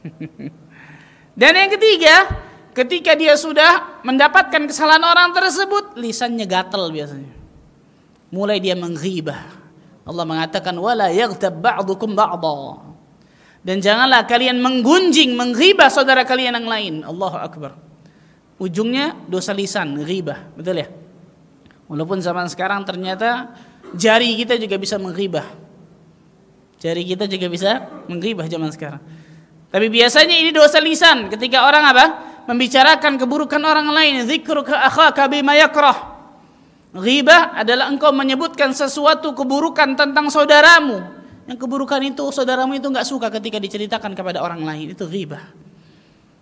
Dan 1.40 1.52
yang 1.52 1.70
ketiga, 1.76 2.14
ketika 2.72 3.12
dia 3.12 3.36
sudah 3.36 4.00
mendapatkan 4.00 4.64
kesalahan 4.64 5.04
orang 5.04 5.36
tersebut, 5.36 6.00
lisannya 6.00 6.48
gatal 6.48 6.88
biasanya. 6.88 7.36
Mulai 8.32 8.56
dia 8.62 8.78
menghibah 8.78 9.60
Allah 10.10 10.24
mengatakan 10.26 10.74
wala 10.74 11.06
yaghtab 11.12 11.60
ba'dukum 11.62 12.18
ba'dha. 12.18 12.89
Dan 13.60 13.84
janganlah 13.84 14.24
kalian 14.24 14.56
menggunjing, 14.56 15.36
menghibah 15.36 15.92
saudara 15.92 16.24
kalian 16.24 16.56
yang 16.56 16.68
lain. 16.68 16.94
Allahu 17.04 17.36
Akbar. 17.36 17.76
Ujungnya 18.56 19.16
dosa 19.28 19.52
lisan, 19.52 20.00
ghibah. 20.00 20.52
Betul 20.56 20.84
ya? 20.84 20.88
Walaupun 21.88 22.24
zaman 22.24 22.48
sekarang 22.48 22.84
ternyata 22.88 23.52
jari 23.92 24.32
kita 24.36 24.56
juga 24.56 24.80
bisa 24.80 24.96
menghibah. 24.96 25.44
Jari 26.80 27.04
kita 27.04 27.28
juga 27.28 27.46
bisa 27.52 27.84
menghibah 28.08 28.48
zaman 28.48 28.72
sekarang. 28.72 29.00
Tapi 29.68 29.86
biasanya 29.92 30.40
ini 30.40 30.50
dosa 30.56 30.80
lisan 30.80 31.28
ketika 31.28 31.68
orang 31.68 31.84
apa? 31.84 32.04
Membicarakan 32.48 33.20
keburukan 33.20 33.60
orang 33.60 33.92
lain. 33.92 34.24
Zikruka 34.24 34.80
akhaka 34.88 35.28
bima 35.28 35.52
yakrah. 35.60 36.16
Ghibah 36.96 37.60
adalah 37.60 37.92
engkau 37.92 38.10
menyebutkan 38.10 38.72
sesuatu 38.72 39.36
keburukan 39.36 39.94
tentang 39.94 40.32
saudaramu 40.32 41.19
yang 41.50 41.58
keburukan 41.58 41.98
itu 42.06 42.22
saudaramu 42.30 42.78
itu 42.78 42.86
nggak 42.86 43.02
suka 43.02 43.26
ketika 43.26 43.58
diceritakan 43.58 44.14
kepada 44.14 44.38
orang 44.38 44.62
lain 44.62 44.94
itu 44.94 45.02
ghibah. 45.02 45.50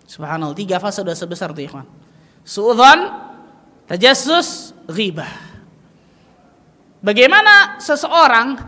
Subhanallah, 0.05 0.53
tiga 0.53 0.77
fase 0.77 1.01
sudah 1.01 1.17
sebesar 1.17 1.49
tuh 1.49 1.65
ikhwan. 1.65 1.85
Suudzon, 2.45 3.09
tajassus, 3.89 4.77
ghibah. 4.85 5.33
Bagaimana 7.01 7.81
seseorang 7.81 8.61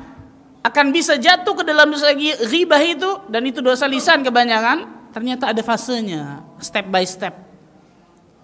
akan 0.65 0.86
bisa 0.89 1.21
jatuh 1.21 1.53
ke 1.53 1.62
dalam 1.62 1.93
dosa 1.93 2.10
ghibah 2.17 2.81
itu 2.81 3.21
dan 3.29 3.45
itu 3.45 3.62
dosa 3.62 3.86
lisan 3.86 4.25
kebanyakan? 4.25 5.13
Ternyata 5.13 5.53
ada 5.53 5.62
fasenya, 5.62 6.41
step 6.57 6.89
by 6.89 7.05
step. 7.05 7.38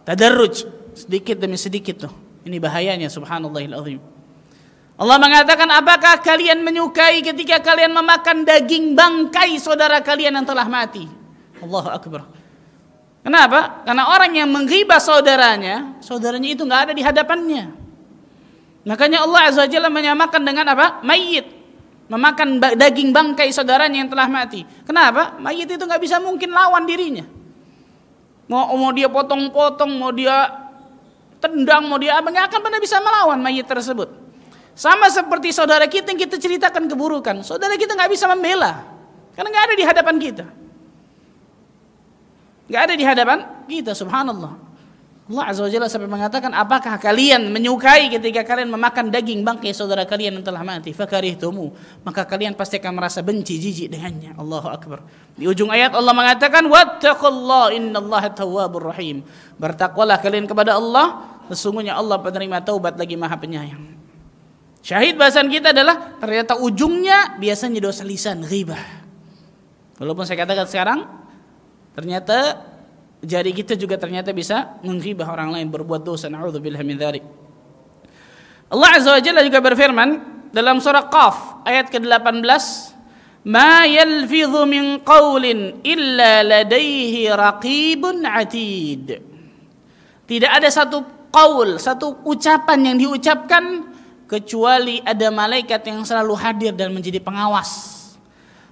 Tadarruj, 0.05 0.69
sedikit 0.93 1.41
demi 1.41 1.57
sedikit 1.57 2.05
tuh. 2.05 2.13
Ini 2.45 2.61
bahayanya 2.61 3.09
subhanallahil 3.09 3.73
azim. 3.73 4.16
Allah 4.97 5.17
mengatakan, 5.21 5.69
apakah 5.69 6.17
kalian 6.25 6.65
menyukai 6.65 7.21
ketika 7.21 7.61
kalian 7.61 7.93
memakan 7.93 8.41
daging 8.41 8.97
bangkai 8.97 9.61
saudara 9.61 10.01
kalian 10.01 10.41
yang 10.41 10.47
telah 10.47 10.65
mati? 10.65 11.05
Allahu 11.61 11.89
Akbar. 11.93 12.25
Kenapa? 13.21 13.85
Karena 13.85 14.09
orang 14.09 14.33
yang 14.33 14.49
menghibah 14.49 14.97
saudaranya, 14.97 16.01
saudaranya 16.01 16.49
itu 16.49 16.65
nggak 16.65 16.81
ada 16.89 16.93
di 16.97 17.05
hadapannya. 17.05 17.69
Makanya 18.89 19.21
Allah 19.21 19.41
Azza 19.53 19.69
Jalla 19.69 19.93
menyamakan 19.93 20.41
dengan 20.41 20.65
apa? 20.73 21.05
Mayit. 21.05 21.45
Memakan 22.09 22.57
daging 22.57 23.13
bangkai 23.13 23.53
saudaranya 23.53 24.01
yang 24.01 24.09
telah 24.09 24.25
mati. 24.25 24.65
Kenapa? 24.87 25.37
Mayit 25.37 25.69
itu 25.69 25.83
nggak 25.83 26.01
bisa 26.01 26.17
mungkin 26.17 26.49
lawan 26.49 26.89
dirinya. 26.89 27.27
Mau, 28.49 28.73
mau 28.79 28.95
dia 28.95 29.11
potong-potong, 29.11 29.91
mau 29.93 30.09
dia 30.09 30.49
tendang, 31.37 31.85
mau 31.85 32.01
dia 32.01 32.17
apa, 32.17 32.33
nggak 32.33 32.47
akan 32.49 32.59
pernah 32.65 32.79
bisa 32.81 32.97
melawan 32.97 33.37
mayit 33.43 33.67
tersebut. 33.67 34.09
Sama 34.77 35.09
seperti 35.09 35.49
saudara 35.49 35.89
kita 35.89 36.13
yang 36.13 36.21
kita 36.21 36.37
ceritakan 36.37 36.85
keburukan. 36.85 37.41
Saudara 37.41 37.73
kita 37.73 37.97
nggak 37.97 38.13
bisa 38.13 38.29
membela. 38.29 38.85
Karena 39.33 39.49
nggak 39.49 39.65
ada 39.65 39.73
di 39.73 39.85
hadapan 39.89 40.15
kita. 40.21 40.45
Nggak 42.69 42.81
ada 42.85 42.93
di 42.93 43.05
hadapan 43.07 43.37
kita, 43.65 43.97
subhanallah. 43.97 44.53
Allah 45.27 45.43
Azza 45.49 45.65
wa 45.65 45.67
Jalla 45.67 45.89
sampai 45.89 46.07
mengatakan, 46.07 46.53
apakah 46.53 46.95
kalian 47.01 47.51
menyukai 47.51 48.07
ketika 48.07 48.47
kalian 48.47 48.71
memakan 48.71 49.11
daging 49.11 49.43
bangkai 49.43 49.73
saudara 49.73 50.05
kalian 50.05 50.39
yang 50.39 50.45
telah 50.45 50.61
mati? 50.61 50.93
Fakarihtumu. 50.93 51.73
Maka 52.05 52.23
kalian 52.23 52.53
pasti 52.53 52.77
akan 52.77 53.01
merasa 53.01 53.25
benci, 53.25 53.57
jijik 53.57 53.91
dengannya. 53.91 54.37
Allahu 54.37 54.69
Akbar. 54.71 55.03
Di 55.35 55.49
ujung 55.49 55.73
ayat 55.73 55.97
Allah 55.97 56.13
mengatakan, 56.13 56.63
Wattaqullah 56.69 57.73
innallaha 57.75 58.29
tawwabur 58.29 58.93
rahim. 58.93 59.25
Bertakwalah 59.57 60.21
kalian 60.21 60.45
kepada 60.45 60.77
Allah, 60.77 61.25
sesungguhnya 61.49 61.97
Allah 61.97 62.21
penerima 62.21 62.61
taubat 62.61 62.93
lagi 62.95 63.17
maha 63.19 63.35
penyayang. 63.41 63.96
Syahid 64.87 65.19
bahasan 65.19 65.51
kita 65.51 65.75
adalah 65.75 66.15
ternyata 66.15 66.55
ujungnya 66.63 67.35
biasanya 67.35 67.83
dosa 67.83 68.07
lisan, 68.07 68.39
ghibah. 68.47 68.79
Walaupun 69.99 70.23
saya 70.23 70.47
katakan 70.47 70.63
sekarang 70.63 70.99
ternyata 71.91 72.63
jari 73.19 73.51
kita 73.51 73.75
juga 73.75 73.99
ternyata 73.99 74.31
bisa 74.31 74.79
menghibah 74.87 75.27
orang 75.27 75.59
lain 75.59 75.67
berbuat 75.67 76.07
dosa. 76.07 76.31
Nauzubillah 76.31 76.79
min. 76.87 76.95
Allah 77.03 78.89
Azza 78.95 79.11
wa 79.11 79.19
Jalla 79.19 79.43
juga 79.43 79.59
berfirman 79.59 80.09
dalam 80.55 80.79
surah 80.79 81.11
Qaf 81.11 81.67
ayat 81.67 81.91
ke-18, 81.91 82.47
"Ma 83.43 83.83
yalfidhu 83.83 84.63
min 84.71 85.03
qawlin 85.03 85.83
illa 85.83 86.47
ladaihi 86.47 87.27
raqibun 87.35 88.23
atid." 88.23 89.19
Tidak 90.23 90.47
ada 90.47 90.71
satu 90.71 91.27
qaul, 91.27 91.75
satu 91.75 92.23
ucapan 92.23 92.87
yang 92.87 92.95
diucapkan 92.95 93.96
kecuali 94.27 94.99
ada 95.01 95.31
malaikat 95.31 95.81
yang 95.87 96.03
selalu 96.03 96.35
hadir 96.35 96.75
dan 96.75 96.91
menjadi 96.91 97.23
pengawas. 97.23 97.95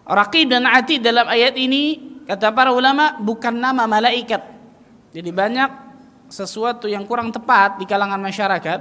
Raqib 0.06 0.52
dan 0.52 0.70
Atid 0.70 1.02
dalam 1.02 1.26
ayat 1.26 1.58
ini 1.58 1.98
kata 2.30 2.54
para 2.54 2.70
ulama 2.70 3.18
bukan 3.18 3.56
nama 3.56 3.90
malaikat. 3.90 4.44
Jadi 5.16 5.32
banyak 5.32 5.72
sesuatu 6.30 6.86
yang 6.86 7.08
kurang 7.08 7.32
tepat 7.32 7.82
di 7.82 7.88
kalangan 7.88 8.20
masyarakat. 8.20 8.80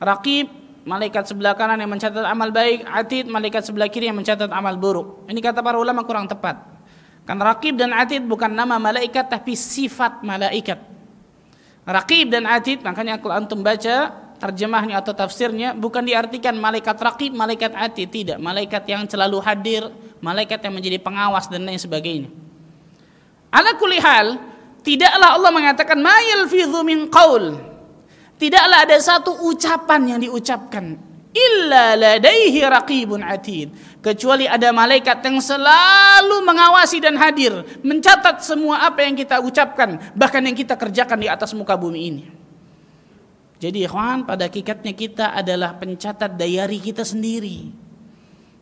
Raqib 0.00 0.46
malaikat 0.86 1.28
sebelah 1.28 1.52
kanan 1.58 1.76
yang 1.76 1.92
mencatat 1.92 2.24
amal 2.24 2.48
baik, 2.54 2.86
Atid 2.88 3.28
malaikat 3.28 3.66
sebelah 3.68 3.90
kiri 3.92 4.08
yang 4.08 4.16
mencatat 4.16 4.48
amal 4.48 4.78
buruk. 4.80 5.28
Ini 5.28 5.40
kata 5.42 5.60
para 5.60 5.76
ulama 5.76 6.06
kurang 6.06 6.24
tepat. 6.24 6.56
Karena 7.28 7.52
Raqib 7.52 7.76
dan 7.76 7.92
Atid 7.92 8.24
bukan 8.24 8.48
nama 8.48 8.80
malaikat 8.80 9.28
tapi 9.28 9.52
sifat 9.58 10.24
malaikat. 10.24 10.80
Raqib 11.84 12.32
dan 12.32 12.48
Atid 12.48 12.80
makanya 12.80 13.20
kalau 13.20 13.34
antum 13.36 13.60
baca 13.60 14.29
terjemahnya 14.40 15.04
atau 15.04 15.12
tafsirnya 15.12 15.76
bukan 15.76 16.00
diartikan 16.00 16.56
malaikat 16.56 16.96
raqib, 16.96 17.36
malaikat 17.36 17.76
ati, 17.76 18.08
tidak. 18.08 18.40
Malaikat 18.40 18.82
yang 18.88 19.04
selalu 19.04 19.38
hadir, 19.44 19.92
malaikat 20.24 20.64
yang 20.64 20.72
menjadi 20.72 20.96
pengawas 20.96 21.46
dan 21.52 21.68
lain 21.68 21.76
sebagainya. 21.76 22.32
Ala 23.52 23.76
kulli 23.76 24.00
hal, 24.00 24.40
tidaklah 24.80 25.36
Allah 25.36 25.52
mengatakan 25.52 26.00
ma 26.00 26.16
yalfidhu 26.16 26.80
min 26.80 27.12
qaul. 27.12 27.60
Tidaklah 28.40 28.88
ada 28.88 28.96
satu 28.96 29.36
ucapan 29.52 30.16
yang 30.16 30.20
diucapkan 30.24 31.10
illa 31.30 31.94
ladaihi 31.94 32.60
raqibun 32.66 33.22
atid 33.22 33.70
kecuali 34.02 34.50
ada 34.50 34.74
malaikat 34.74 35.22
yang 35.22 35.38
selalu 35.38 36.42
mengawasi 36.42 36.98
dan 36.98 37.14
hadir 37.14 37.54
mencatat 37.86 38.42
semua 38.42 38.82
apa 38.82 39.06
yang 39.06 39.14
kita 39.14 39.38
ucapkan 39.38 40.00
bahkan 40.18 40.42
yang 40.42 40.58
kita 40.58 40.74
kerjakan 40.74 41.22
di 41.22 41.28
atas 41.30 41.54
muka 41.54 41.78
bumi 41.78 42.00
ini 42.02 42.22
jadi 43.60 43.84
ikhwan 43.84 44.24
pada 44.24 44.48
hakikatnya 44.48 44.96
kita 44.96 45.36
adalah 45.36 45.76
pencatat 45.76 46.32
dayari 46.32 46.80
kita 46.80 47.04
sendiri. 47.04 47.68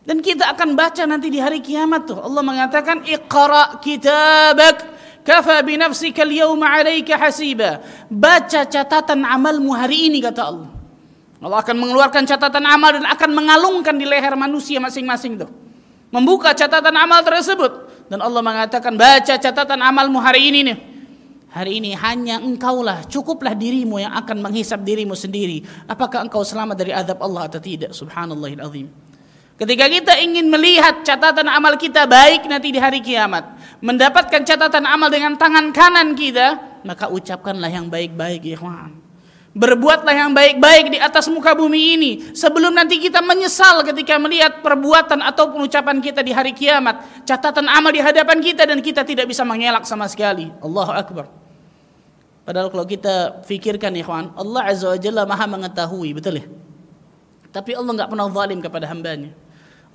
Dan 0.03 0.19
kita 0.19 0.51
akan 0.51 0.75
baca 0.75 1.07
nanti 1.07 1.31
di 1.31 1.39
hari 1.39 1.63
kiamat 1.63 2.11
tuh. 2.11 2.19
Allah 2.19 2.43
mengatakan 2.43 3.07
iqra 3.07 3.79
kitabak 3.79 4.83
kafa 5.23 5.63
bi 5.63 5.79
nafsika 5.79 6.27
al-yawma 6.27 6.67
'alaika 6.67 7.15
hasiba. 7.15 7.79
Baca 8.11 8.67
catatan 8.67 9.23
amalmu 9.23 9.71
hari 9.71 10.11
ini 10.11 10.19
kata 10.19 10.43
Allah. 10.43 10.71
Allah 11.39 11.63
akan 11.63 11.77
mengeluarkan 11.79 12.27
catatan 12.27 12.67
amal 12.67 12.99
dan 12.99 13.07
akan 13.07 13.31
mengalungkan 13.31 13.95
di 13.95 14.03
leher 14.03 14.35
manusia 14.35 14.83
masing-masing 14.83 15.39
tuh. 15.39 15.51
Membuka 16.11 16.51
catatan 16.51 16.97
amal 16.99 17.23
tersebut 17.23 17.87
dan 18.11 18.19
Allah 18.19 18.43
mengatakan 18.43 18.99
baca 18.99 19.39
catatan 19.39 19.79
amalmu 19.79 20.19
hari 20.19 20.51
ini 20.51 20.61
nih. 20.67 20.98
Hari 21.49 21.81
ini 21.81 21.97
hanya 21.97 22.37
engkaulah, 22.37 23.09
cukuplah 23.09 23.57
dirimu 23.57 23.97
yang 23.97 24.13
akan 24.13 24.45
menghisap 24.45 24.85
dirimu 24.85 25.17
sendiri. 25.17 25.65
Apakah 25.89 26.29
engkau 26.29 26.45
selamat 26.45 26.77
dari 26.77 26.93
azab 26.93 27.25
Allah 27.25 27.49
atau 27.49 27.57
tidak? 27.57 27.97
Subhanallahil 27.97 28.61
azim. 28.61 28.87
Ketika 29.59 29.89
kita 29.89 30.13
ingin 30.23 30.47
melihat 30.53 31.03
catatan 31.03 31.49
amal 31.49 31.75
kita 31.81 32.05
baik 32.05 32.47
nanti 32.47 32.69
di 32.71 32.79
hari 32.79 33.01
kiamat, 33.01 33.59
mendapatkan 33.81 34.45
catatan 34.45 34.85
amal 34.87 35.09
dengan 35.09 35.35
tangan 35.35 35.73
kanan 35.73 36.13
kita, 36.15 36.79
maka 36.87 37.11
ucapkanlah 37.11 37.73
yang 37.73 37.89
baik-baik, 37.91 38.45
ikhwan. 38.45 38.98
Berbuatlah 39.57 40.13
yang 40.13 40.37
baik-baik 40.37 40.93
di 40.93 40.99
atas 41.01 41.27
muka 41.33 41.57
bumi 41.57 41.97
ini 41.97 42.11
sebelum 42.37 42.69
nanti 42.69 43.01
kita 43.01 43.25
menyesal 43.25 43.81
ketika 43.81 44.21
melihat 44.21 44.61
perbuatan 44.61 45.25
atau 45.25 45.57
ucapan 45.57 46.05
kita 46.05 46.21
di 46.21 46.37
hari 46.37 46.53
kiamat, 46.53 47.25
catatan 47.25 47.65
amal 47.65 47.89
di 47.89 47.99
hadapan 47.99 48.39
kita 48.45 48.69
dan 48.69 48.79
kita 48.85 49.03
tidak 49.09 49.25
bisa 49.25 49.43
mengelak 49.49 49.89
sama 49.89 50.05
sekali. 50.05 50.53
Allahu 50.61 50.93
akbar. 50.93 51.27
Padahal 52.45 52.69
kalau 52.69 52.85
kita 52.85 53.45
fikirkan 53.45 53.93
ikhwan, 53.97 54.37
Allah 54.37 54.69
Azza 54.69 54.89
wa 54.93 54.99
Jalla 55.01 55.25
Maha 55.25 55.45
mengetahui, 55.49 56.17
betul 56.17 56.41
ya? 56.41 56.47
Tapi 57.49 57.77
Allah 57.77 57.93
nggak 57.93 58.09
pernah 58.13 58.29
zalim 58.29 58.61
kepada 58.61 58.85
hambanya. 58.89 59.33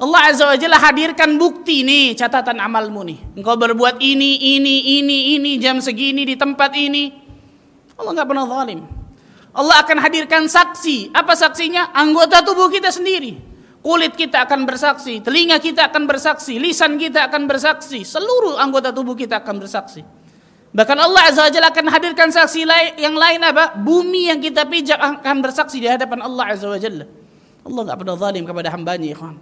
Allah 0.02 0.22
Azza 0.34 0.50
wa 0.50 0.58
Jalla 0.58 0.82
hadirkan 0.82 1.38
bukti 1.38 1.86
nih 1.86 2.18
catatan 2.18 2.58
amalmu 2.58 3.06
nih. 3.06 3.20
Engkau 3.38 3.54
berbuat 3.54 4.02
ini, 4.02 4.58
ini, 4.58 5.02
ini, 5.02 5.38
ini 5.38 5.52
jam 5.62 5.78
segini 5.78 6.26
di 6.26 6.34
tempat 6.34 6.74
ini. 6.74 7.14
Allah 7.98 8.12
nggak 8.18 8.30
pernah 8.30 8.46
zalim. 8.50 9.03
Allah 9.54 9.86
akan 9.86 9.98
hadirkan 10.02 10.50
saksi. 10.50 11.14
Apa 11.14 11.38
saksinya? 11.38 11.94
Anggota 11.94 12.42
tubuh 12.42 12.74
kita 12.74 12.90
sendiri. 12.90 13.54
Kulit 13.84 14.16
kita 14.16 14.48
akan 14.48 14.64
bersaksi, 14.64 15.20
telinga 15.20 15.60
kita 15.60 15.92
akan 15.92 16.08
bersaksi, 16.08 16.56
lisan 16.56 16.96
kita 16.96 17.28
akan 17.28 17.52
bersaksi, 17.52 18.08
seluruh 18.08 18.56
anggota 18.56 18.96
tubuh 18.96 19.12
kita 19.12 19.44
akan 19.44 19.60
bersaksi. 19.60 20.08
Bahkan 20.72 20.98
Allah 20.98 21.22
Azza 21.28 21.44
wa 21.44 21.52
akan 21.52 21.86
hadirkan 21.92 22.32
saksi 22.32 22.64
yang 22.96 23.12
lain 23.12 23.44
apa? 23.44 23.76
Bumi 23.76 24.32
yang 24.32 24.40
kita 24.40 24.64
pijak 24.72 24.96
akan 24.96 25.44
bersaksi 25.44 25.84
di 25.84 25.92
hadapan 25.92 26.24
Allah 26.24 26.56
Azza 26.56 26.72
wa 26.72 26.80
Jalla. 26.80 27.06
Allah 27.68 27.82
nggak 27.92 27.98
pernah 28.00 28.16
zalim 28.16 28.44
kepada 28.48 28.70
hambanya, 28.72 29.08
ikhwan. 29.12 29.36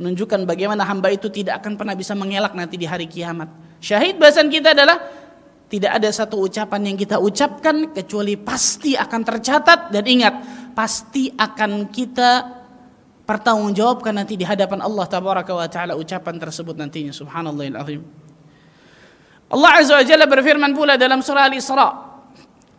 menunjukkan 0.00 0.48
bagaimana 0.48 0.82
hamba 0.88 1.12
itu 1.12 1.28
tidak 1.28 1.62
akan 1.62 1.76
pernah 1.78 1.94
bisa 1.96 2.12
mengelak 2.16 2.52
nanti 2.52 2.76
di 2.76 2.84
hari 2.84 3.08
kiamat. 3.08 3.48
Syahid 3.80 4.18
bahasan 4.20 4.52
kita 4.52 4.76
adalah 4.76 4.98
tidak 5.72 5.96
ada 5.96 6.12
satu 6.12 6.44
ucapan 6.44 6.92
yang 6.92 6.96
kita 7.00 7.16
ucapkan 7.16 7.96
kecuali 7.96 8.36
pasti 8.36 8.92
akan 8.92 9.20
tercatat 9.24 9.88
dan 9.88 10.04
ingat 10.04 10.34
pasti 10.76 11.32
akan 11.32 11.88
kita 11.88 12.60
pertanggungjawabkan 13.24 14.20
nanti 14.20 14.36
di 14.36 14.44
hadapan 14.44 14.84
Allah 14.84 15.08
tabaraka 15.08 15.56
wa 15.56 15.64
taala 15.72 15.96
ucapan 15.96 16.36
tersebut 16.36 16.76
nantinya 16.76 17.08
subhanallahil 17.08 17.76
azim. 17.80 18.02
Allah 19.48 19.72
azza 19.80 19.96
wa 19.96 20.04
jalla 20.04 20.28
berfirman 20.28 20.76
pula 20.76 21.00
dalam 21.00 21.24
surah 21.24 21.48
Al-Isra 21.48 21.88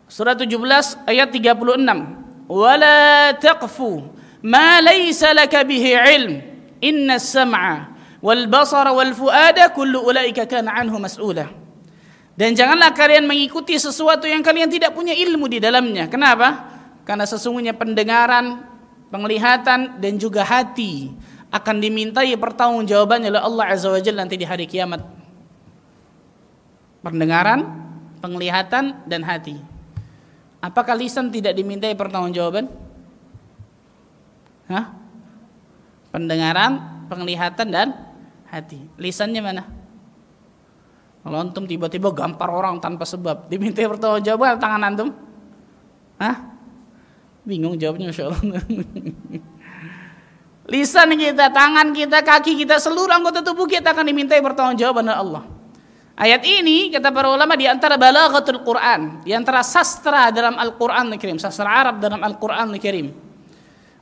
surah 0.06 0.38
17 0.38 1.10
ayat 1.10 1.34
36 1.34 2.46
wala 2.46 3.34
taqfu 3.42 4.06
ma 4.46 4.78
laysa 4.78 5.34
laka 5.34 5.66
bihi 5.66 5.98
ilm 6.14 6.32
inna 6.78 7.18
sam'a 7.18 7.90
wal 8.22 8.46
basara 8.46 8.94
wal 8.94 9.10
fuada 9.10 9.74
kullu 9.74 10.06
ulaika 10.06 10.46
kana 10.46 10.78
anhu 10.78 11.02
mas'ula. 11.02 11.63
Dan 12.34 12.58
janganlah 12.58 12.90
kalian 12.90 13.30
mengikuti 13.30 13.78
sesuatu 13.78 14.26
yang 14.26 14.42
kalian 14.42 14.66
tidak 14.66 14.90
punya 14.90 15.14
ilmu 15.14 15.46
di 15.46 15.62
dalamnya. 15.62 16.10
Kenapa? 16.10 16.66
Karena 17.06 17.22
sesungguhnya 17.30 17.78
pendengaran, 17.78 18.66
penglihatan 19.14 20.02
dan 20.02 20.18
juga 20.18 20.42
hati 20.42 21.14
akan 21.54 21.78
dimintai 21.78 22.34
pertanggungjawabannya 22.34 23.30
oleh 23.30 23.42
Allah 23.42 23.64
Azza 23.70 23.86
wa 23.86 24.02
Jalla 24.02 24.26
nanti 24.26 24.34
di 24.34 24.42
hari 24.42 24.66
kiamat. 24.66 24.98
Pendengaran, 27.06 27.62
penglihatan 28.18 29.06
dan 29.06 29.22
hati. 29.22 29.54
Apakah 30.58 30.98
lisan 30.98 31.30
tidak 31.30 31.54
dimintai 31.54 31.94
pertanggungjawaban? 31.94 32.66
Hah? 34.66 34.90
Pendengaran, 36.10 37.06
penglihatan 37.06 37.68
dan 37.70 37.94
hati. 38.50 38.80
Lisannya 38.98 39.44
mana? 39.44 39.83
Kalau 41.24 41.40
antum 41.40 41.64
tiba-tiba 41.64 42.12
gampar 42.12 42.52
orang 42.52 42.76
tanpa 42.84 43.08
sebab, 43.08 43.48
diminta 43.48 43.80
pertanggungjawaban 43.80 44.60
tangan 44.60 44.80
antum? 44.84 45.08
Hah? 46.20 46.36
Bingung 47.48 47.80
jawabnya 47.80 48.12
Masya 48.12 48.28
Allah. 48.28 48.44
Lisan 50.72 51.10
kita, 51.16 51.48
tangan 51.48 51.96
kita, 51.96 52.20
kaki 52.20 52.60
kita, 52.60 52.76
seluruh 52.76 53.12
anggota 53.12 53.40
tubuh 53.40 53.64
kita 53.64 53.96
akan 53.96 54.04
dimintai 54.04 54.44
pertanggungjawaban 54.44 55.04
oleh 55.08 55.16
Allah. 55.16 55.42
Ayat 56.14 56.44
ini 56.44 56.92
kata 56.92 57.10
para 57.10 57.32
ulama 57.32 57.56
di 57.56 57.66
antara 57.66 57.96
balaghatul 57.96 58.60
Quran, 58.60 59.24
di 59.24 59.32
antara 59.32 59.64
sastra 59.64 60.28
dalam 60.28 60.60
Al-Qur'an 60.60 61.08
Al-Karim, 61.08 61.40
sastra 61.40 61.72
Arab 61.72 62.04
dalam 62.04 62.20
Al-Qur'an 62.20 62.68
Al-Karim. 62.68 63.08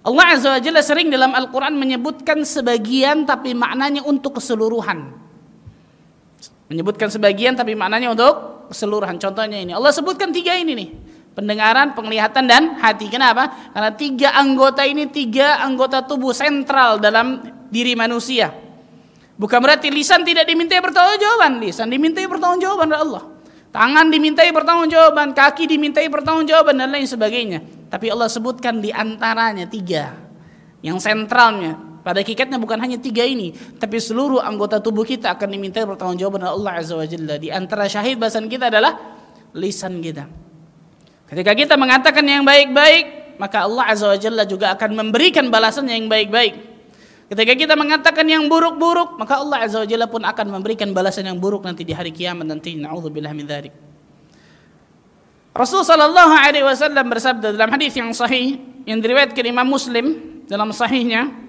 Allah 0.02 0.26
Azza 0.34 0.58
wa 0.58 0.60
Jalla 0.60 0.82
sering 0.82 1.14
dalam 1.14 1.30
Al-Quran 1.30 1.78
menyebutkan 1.78 2.42
sebagian 2.42 3.22
tapi 3.22 3.54
maknanya 3.54 4.02
untuk 4.02 4.42
keseluruhan. 4.42 5.21
Menyebutkan 6.70 7.10
sebagian 7.10 7.58
tapi 7.58 7.74
maknanya 7.74 8.12
untuk 8.14 8.68
keseluruhan. 8.72 9.20
Contohnya 9.20 9.58
ini. 9.60 9.74
Allah 9.76 9.92
sebutkan 9.92 10.30
tiga 10.30 10.56
ini 10.56 10.72
nih. 10.72 10.90
Pendengaran, 11.32 11.96
penglihatan, 11.96 12.44
dan 12.44 12.76
hati. 12.76 13.08
Kenapa? 13.08 13.72
Karena 13.72 13.90
tiga 13.96 14.28
anggota 14.36 14.84
ini 14.84 15.08
tiga 15.08 15.64
anggota 15.64 16.04
tubuh 16.04 16.36
sentral 16.36 17.00
dalam 17.00 17.40
diri 17.72 17.96
manusia. 17.96 18.52
Bukan 19.40 19.58
berarti 19.64 19.88
lisan 19.88 20.28
tidak 20.28 20.44
dimintai 20.44 20.84
pertanggungjawaban. 20.84 21.60
Lisan 21.60 21.88
dimintai 21.88 22.28
pertanggungjawaban 22.28 22.88
oleh 22.92 23.00
Allah. 23.00 23.24
Tangan 23.72 24.12
dimintai 24.12 24.52
pertanggungjawaban, 24.52 25.32
kaki 25.32 25.64
dimintai 25.64 26.04
pertanggungjawaban 26.12 26.76
dan 26.76 26.92
lain 26.92 27.08
sebagainya. 27.08 27.64
Tapi 27.88 28.12
Allah 28.12 28.28
sebutkan 28.28 28.84
di 28.84 28.92
antaranya 28.92 29.64
tiga. 29.64 30.12
Yang 30.84 31.08
sentralnya. 31.08 31.91
Pada 32.02 32.18
hakikatnya 32.18 32.58
bukan 32.58 32.82
hanya 32.82 32.98
tiga 32.98 33.22
ini. 33.22 33.54
Tapi 33.54 34.02
seluruh 34.02 34.42
anggota 34.42 34.82
tubuh 34.82 35.06
kita 35.06 35.38
akan 35.38 35.48
diminta 35.54 35.86
pertanggungjawaban 35.86 36.42
oleh 36.42 36.54
Allah 36.58 36.72
Azza 36.82 36.94
wa 36.98 37.06
Jalla. 37.06 37.38
Di 37.38 37.54
antara 37.54 37.86
syahid 37.86 38.18
bahasan 38.18 38.50
kita 38.50 38.74
adalah 38.74 38.98
lisan 39.54 40.02
kita. 40.02 40.26
Ketika 41.30 41.54
kita 41.54 41.74
mengatakan 41.78 42.26
yang 42.26 42.42
baik-baik, 42.42 43.38
maka 43.38 43.64
Allah 43.64 43.84
Azza 43.86 44.10
wa 44.10 44.18
Jalla 44.18 44.42
juga 44.42 44.74
akan 44.74 44.90
memberikan 44.98 45.46
balasan 45.46 45.86
yang 45.86 46.10
baik-baik. 46.10 46.74
Ketika 47.30 47.54
kita 47.54 47.74
mengatakan 47.78 48.26
yang 48.28 48.50
buruk-buruk, 48.50 49.16
maka 49.16 49.38
Allah 49.38 49.62
Azza 49.62 49.80
wa 49.80 49.88
Jalla 49.88 50.10
pun 50.10 50.26
akan 50.26 50.46
memberikan 50.58 50.90
balasan 50.90 51.30
yang 51.30 51.38
buruk 51.38 51.62
nanti 51.62 51.86
di 51.86 51.94
hari 51.94 52.10
kiamat 52.10 52.44
nanti. 52.50 52.74
Nauzubillah 52.74 53.30
min 53.30 53.46
dzalik. 53.46 53.72
Rasul 55.52 55.84
sallallahu 55.84 56.32
alaihi 56.32 56.64
wasallam 56.64 57.12
bersabda 57.12 57.52
dalam 57.52 57.70
hadis 57.76 57.92
yang 57.92 58.08
sahih 58.16 58.56
yang 58.88 58.98
diriwayatkan 59.04 59.44
Imam 59.44 59.68
Muslim 59.68 60.16
dalam 60.48 60.72
sahihnya 60.72 61.41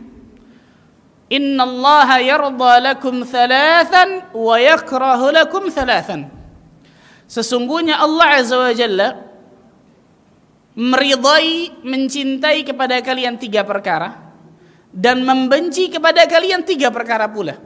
Inna 1.32 1.64
Allah 1.64 2.20
yarda 2.20 2.74
lakum 2.84 3.24
thalathan 3.24 4.28
wa 4.36 4.56
yakrahu 4.60 5.32
lakum 5.32 5.72
thalathan 5.72 6.28
Sesungguhnya 7.34 7.98
Allah 7.98 8.38
Azza 8.38 8.60
wa 8.60 8.74
Jalla 8.76 9.10
meridai 10.78 11.74
mencintai 11.82 12.62
kepada 12.66 13.02
kalian 13.02 13.38
tiga 13.38 13.66
perkara 13.66 14.22
dan 14.94 15.26
membenci 15.26 15.90
kepada 15.90 16.30
kalian 16.30 16.62
tiga 16.62 16.94
perkara 16.94 17.26
pula. 17.26 17.58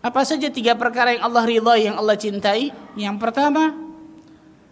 Apa 0.00 0.22
saja 0.22 0.48
tiga 0.48 0.78
perkara 0.78 1.18
yang 1.18 1.26
Allah 1.26 1.44
ridai 1.44 1.90
yang 1.90 1.96
Allah 1.98 2.16
cintai? 2.16 2.72
Yang 2.96 3.16
pertama, 3.18 3.74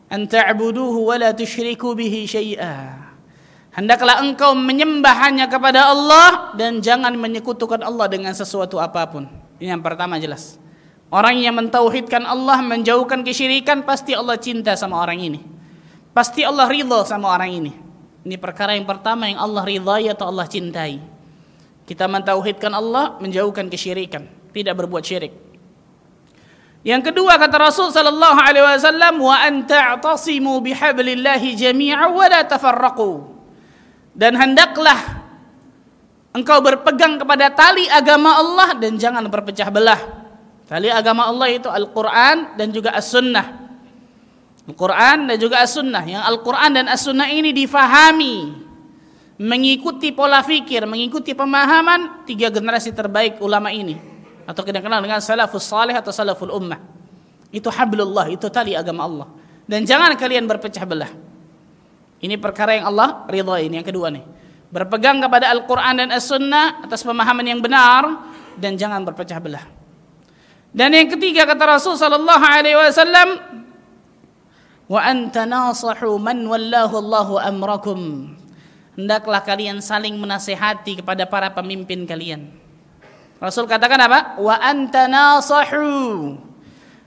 an 0.08 0.24
ta'buduhu 0.24 1.10
wa 1.10 1.16
la 1.20 1.34
tusyriku 1.34 1.92
bihi 1.92 2.24
syai'a. 2.24 3.07
Hendaklah 3.78 4.26
engkau 4.26 4.58
menyembah 4.58 5.14
hanya 5.22 5.46
kepada 5.46 5.94
Allah 5.94 6.50
dan 6.58 6.82
jangan 6.82 7.14
menyekutukan 7.14 7.78
Allah 7.78 8.10
dengan 8.10 8.34
sesuatu 8.34 8.82
apa 8.82 9.06
pun. 9.06 9.30
Ini 9.62 9.78
yang 9.78 9.86
pertama 9.86 10.18
jelas. 10.18 10.58
Orang 11.14 11.38
yang 11.38 11.54
mentauhidkan 11.54 12.26
Allah, 12.26 12.58
menjauhkan 12.58 13.22
kesyirikan, 13.22 13.86
pasti 13.86 14.18
Allah 14.18 14.34
cinta 14.34 14.74
sama 14.74 14.98
orang 14.98 15.22
ini. 15.22 15.40
Pasti 16.10 16.42
Allah 16.42 16.66
ridha 16.66 17.06
sama 17.06 17.30
orang 17.30 17.54
ini. 17.54 17.72
Ini 18.26 18.34
perkara 18.42 18.74
yang 18.74 18.82
pertama 18.82 19.30
yang 19.30 19.38
Allah 19.38 19.62
ridhai 19.62 20.10
atau 20.10 20.26
Allah 20.26 20.50
cintai. 20.50 20.98
Kita 21.86 22.10
mentauhidkan 22.10 22.74
Allah, 22.74 23.14
menjauhkan 23.22 23.70
kesyirikan, 23.70 24.26
tidak 24.50 24.74
berbuat 24.74 25.06
syirik. 25.06 25.38
Yang 26.82 27.14
kedua 27.14 27.38
kata 27.38 27.62
Rasul 27.62 27.94
sallallahu 27.94 28.38
alaihi 28.42 28.66
wasallam 28.74 29.22
wa 29.22 29.38
an 29.38 29.70
ta'tasimu 29.70 30.66
bihablillahi 30.66 31.54
jami'a 31.54 32.10
wa 32.10 32.26
la 32.26 32.42
tafarraqu. 32.42 33.37
Dan 34.18 34.34
hendaklah 34.34 35.22
engkau 36.34 36.58
berpegang 36.58 37.22
kepada 37.22 37.54
tali 37.54 37.86
agama 37.86 38.34
Allah 38.34 38.74
dan 38.74 38.98
jangan 38.98 39.22
berpecah 39.30 39.70
belah. 39.70 40.00
Tali 40.66 40.90
agama 40.90 41.30
Allah 41.30 41.54
itu 41.54 41.70
Al-Qur'an 41.70 42.58
dan 42.58 42.74
juga 42.74 42.90
As-Sunnah. 42.98 43.46
Al-Qur'an 44.66 45.30
dan 45.30 45.36
juga 45.38 45.62
As-Sunnah. 45.62 46.02
Yang 46.02 46.22
Al-Qur'an 46.34 46.70
dan 46.74 46.90
As-Sunnah 46.90 47.30
ini 47.30 47.54
difahami 47.54 48.66
mengikuti 49.38 50.10
pola 50.10 50.42
fikir, 50.42 50.82
mengikuti 50.82 51.30
pemahaman 51.30 52.26
tiga 52.26 52.50
generasi 52.50 52.90
terbaik 52.90 53.38
ulama 53.38 53.70
ini 53.70 53.94
atau 54.42 54.66
kita 54.66 54.82
kenal 54.82 54.98
dengan 54.98 55.22
salafus 55.22 55.62
salih 55.62 55.94
atau 55.94 56.10
salaful 56.10 56.50
ummah. 56.50 56.82
Itu 57.54 57.70
hablullah, 57.70 58.28
itu 58.28 58.50
tali 58.50 58.74
agama 58.74 59.06
Allah. 59.06 59.28
Dan 59.64 59.86
jangan 59.86 60.12
kalian 60.18 60.44
berpecah 60.44 60.84
belah. 60.84 61.27
Ini 62.18 62.34
perkara 62.38 62.74
yang 62.74 62.90
Allah 62.90 63.26
ridha 63.30 63.56
ini 63.62 63.78
yang 63.78 63.86
kedua 63.86 64.10
nih. 64.10 64.24
Berpegang 64.68 65.22
kepada 65.22 65.48
Al-Qur'an 65.54 65.96
dan 65.96 66.10
As-Sunnah 66.12 66.84
atas 66.84 67.00
pemahaman 67.06 67.46
yang 67.46 67.60
benar 67.62 68.30
dan 68.60 68.76
jangan 68.76 69.06
berpecah 69.06 69.40
belah. 69.40 69.64
Dan 70.74 70.92
yang 70.92 71.08
ketiga 71.08 71.48
kata 71.48 71.64
Rasul 71.64 71.96
sallallahu 71.96 72.44
alaihi 72.44 72.76
wasallam 72.76 73.28
wa 74.92 75.00
anta 75.00 75.48
nasahu 75.48 76.20
man 76.20 76.44
wallahu 76.44 76.94
Allahu 77.00 77.34
amrakum. 77.40 78.00
Hendaklah 78.98 79.40
kalian 79.46 79.78
saling 79.80 80.18
menasehati 80.18 81.00
kepada 81.00 81.22
para 81.24 81.54
pemimpin 81.54 82.02
kalian 82.02 82.50
Rasul 83.38 83.70
katakan 83.70 84.02
apa? 84.02 84.34
Wa 84.42 84.58
anta 84.58 85.06
nasahu. 85.06 86.34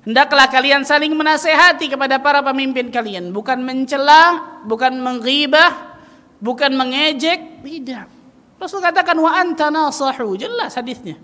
Hendaklah 0.02 0.50
kalian 0.50 0.82
saling 0.82 1.14
menasehati 1.14 1.86
kepada 1.94 2.18
para 2.18 2.42
pemimpin 2.42 2.90
kalian, 2.90 3.30
bukan 3.30 3.62
mencela, 3.62 4.58
bukan 4.66 4.98
menghibah, 4.98 6.02
bukan 6.42 6.74
mengejek, 6.74 7.62
tidak. 7.62 8.10
Rasul 8.58 8.82
katakan 8.82 9.14
wa 9.22 9.30
anta 9.30 9.70
nasahu, 9.70 10.42
jelas 10.42 10.74
hadisnya. 10.74 11.22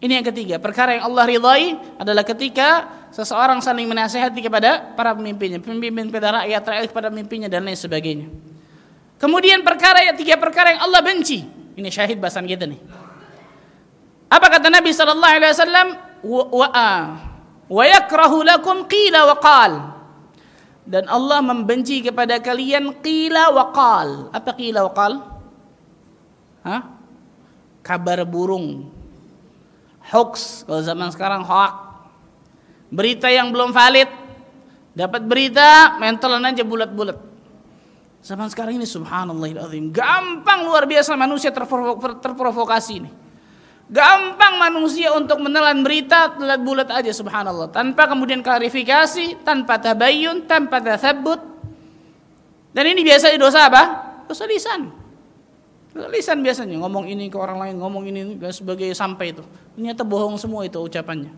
Ini 0.00 0.16
yang 0.16 0.26
ketiga, 0.32 0.56
perkara 0.56 0.96
yang 0.96 1.12
Allah 1.12 1.28
ridhai 1.28 1.76
adalah 2.00 2.24
ketika 2.24 2.88
seseorang 3.12 3.60
saling 3.60 3.84
menasehati 3.84 4.40
kepada 4.40 4.96
para 4.96 5.12
pemimpinnya, 5.12 5.60
pemimpin 5.60 6.08
pada 6.08 6.40
rakyat, 6.40 6.62
rakyat 6.64 6.86
kepada 6.88 7.08
pemimpinnya 7.12 7.52
dan 7.52 7.68
lain 7.68 7.76
sebagainya. 7.76 8.32
Kemudian 9.20 9.60
perkara 9.60 10.00
yang 10.08 10.16
tiga 10.16 10.40
perkara 10.40 10.72
yang 10.72 10.88
Allah 10.88 11.04
benci, 11.04 11.44
ini 11.76 11.92
syahid 11.92 12.16
bahasan 12.16 12.48
kita 12.48 12.64
nih. 12.64 12.80
Apa 14.32 14.46
kata 14.56 14.72
Nabi 14.72 14.88
sallallahu 14.88 15.32
alaihi 15.36 15.52
wasallam? 15.52 16.09
Wa 16.24 17.84
yakrahu 17.86 18.44
lakum 18.44 18.84
qila 18.86 19.30
wa 19.30 19.36
qal. 19.38 19.72
Dan 20.84 21.06
Allah 21.06 21.38
membenci 21.44 22.02
kepada 22.02 22.40
kalian 22.42 22.98
qila 22.98 23.54
wa 23.54 23.64
qal. 23.70 24.08
Apa 24.34 24.50
qila 24.56 24.86
wa 24.86 24.92
qal? 24.92 25.12
Hah? 26.60 27.00
kabar 27.80 28.22
burung. 28.28 28.86
Hoax 30.10 30.64
kalau 30.64 30.82
zaman 30.84 31.08
sekarang 31.12 31.42
hoax. 31.44 31.74
Berita 32.90 33.30
yang 33.30 33.54
belum 33.54 33.70
valid. 33.70 34.10
Dapat 34.90 35.22
berita 35.22 35.98
mentalan 36.02 36.42
aja 36.42 36.66
bulat-bulat. 36.66 37.14
Zaman 38.20 38.50
sekarang 38.50 38.76
ini 38.76 38.84
subhanallahilazim. 38.84 39.94
Gampang 39.94 40.66
luar 40.66 40.84
biasa 40.84 41.14
manusia 41.14 41.54
terprovokasi 41.54 42.92
ini. 43.00 43.10
Gampang 43.90 44.54
manusia 44.54 45.10
untuk 45.10 45.42
menelan 45.42 45.82
berita 45.82 46.30
bulat-bulat 46.38 46.94
aja 46.94 47.10
subhanallah. 47.10 47.74
Tanpa 47.74 48.06
kemudian 48.06 48.38
klarifikasi, 48.38 49.42
tanpa 49.42 49.82
tabayyun, 49.82 50.46
tanpa 50.46 50.78
tathabbut. 50.78 51.42
Dan 52.70 52.86
ini 52.86 53.02
biasa 53.02 53.34
dosa 53.34 53.66
apa? 53.66 53.82
Dosa 54.30 54.46
lisan. 54.46 54.94
Dosa 55.90 56.06
lisan 56.06 56.38
biasanya 56.38 56.78
ngomong 56.78 57.10
ini 57.10 57.26
ke 57.26 57.34
orang 57.34 57.58
lain, 57.66 57.82
ngomong 57.82 58.06
ini 58.06 58.38
dan 58.38 58.54
sebagai 58.54 58.94
sampai 58.94 59.34
itu. 59.34 59.42
Ternyata 59.74 60.06
bohong 60.06 60.38
semua 60.38 60.62
itu 60.62 60.78
ucapannya. 60.78 61.34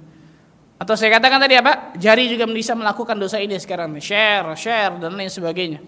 Atau 0.77 0.93
saya 0.93 1.17
katakan 1.17 1.41
tadi 1.41 1.57
apa? 1.57 1.97
Jari 1.97 2.29
juga 2.29 2.45
bisa 2.53 2.77
melakukan 2.77 3.17
dosa 3.17 3.41
ini 3.41 3.57
sekarang. 3.57 3.97
Share, 3.97 4.53
share 4.61 5.01
dan 5.01 5.17
lain 5.17 5.33
sebagainya. 5.33 5.81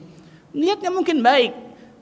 Niatnya 0.57 0.89
mungkin 0.89 1.21
baik, 1.21 1.53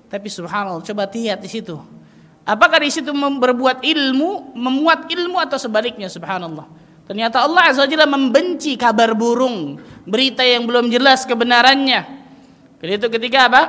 tapi 0.06 0.30
subhanallah 0.30 0.86
coba 0.86 1.10
lihat 1.10 1.42
di 1.42 1.50
situ 1.50 2.01
Apakah 2.42 2.82
di 2.82 2.90
situ 2.90 3.14
berbuat 3.14 3.86
ilmu, 3.86 4.58
memuat 4.58 5.06
ilmu 5.06 5.38
atau 5.38 5.58
sebaliknya 5.62 6.10
subhanallah. 6.10 6.66
Ternyata 7.06 7.42
Allah 7.46 7.70
Azza 7.70 7.86
Jalla 7.86 8.06
membenci 8.06 8.74
kabar 8.74 9.14
burung, 9.14 9.78
berita 10.02 10.42
yang 10.42 10.66
belum 10.66 10.90
jelas 10.90 11.22
kebenarannya. 11.22 12.02
Jadi 12.82 12.92
itu 12.98 13.06
ketika 13.14 13.46
apa? 13.46 13.62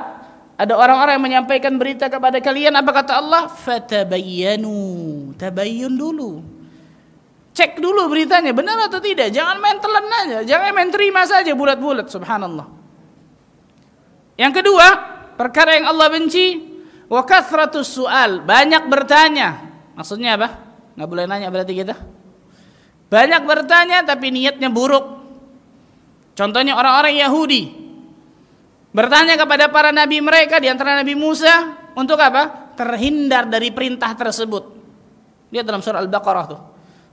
Ada 0.54 0.74
orang-orang 0.74 1.18
yang 1.18 1.24
menyampaikan 1.26 1.74
berita 1.78 2.06
kepada 2.06 2.38
kalian 2.38 2.74
apa 2.74 2.90
kata 2.90 3.18
Allah? 3.18 3.46
Fatabayyanu. 3.50 5.34
Tabayyun 5.38 5.94
dulu. 5.94 6.42
Cek 7.54 7.78
dulu 7.78 8.10
beritanya 8.10 8.50
benar 8.50 8.90
atau 8.90 8.98
tidak. 8.98 9.30
Jangan 9.30 9.62
main 9.62 9.78
telan 9.78 10.06
aja, 10.10 10.38
jangan 10.42 10.74
main 10.74 10.90
terima 10.90 11.22
saja 11.22 11.54
bulat-bulat 11.54 12.10
subhanallah. 12.10 12.66
Yang 14.34 14.52
kedua, 14.62 14.86
perkara 15.38 15.78
yang 15.78 15.86
Allah 15.94 16.10
benci 16.10 16.73
Wa 17.08 17.22
kathratus 17.22 18.00
su'al, 18.00 18.44
banyak 18.44 18.88
bertanya. 18.88 19.60
Maksudnya 19.94 20.40
apa? 20.40 20.48
Nggak 20.96 21.08
boleh 21.08 21.24
nanya 21.28 21.48
berarti 21.52 21.74
kita. 21.74 21.94
Banyak 23.10 23.42
bertanya 23.46 24.02
tapi 24.02 24.32
niatnya 24.32 24.72
buruk. 24.72 25.22
Contohnya 26.34 26.74
orang-orang 26.74 27.14
Yahudi 27.14 27.62
bertanya 28.90 29.38
kepada 29.38 29.70
para 29.70 29.94
nabi 29.94 30.18
mereka 30.18 30.58
di 30.58 30.66
antara 30.66 30.98
Nabi 30.98 31.14
Musa 31.14 31.78
untuk 31.94 32.18
apa? 32.18 32.74
Terhindar 32.74 33.46
dari 33.46 33.70
perintah 33.70 34.10
tersebut. 34.18 34.74
Lihat 35.54 35.62
dalam 35.62 35.78
surah 35.78 36.02
Al-Baqarah 36.02 36.46
tuh. 36.50 36.60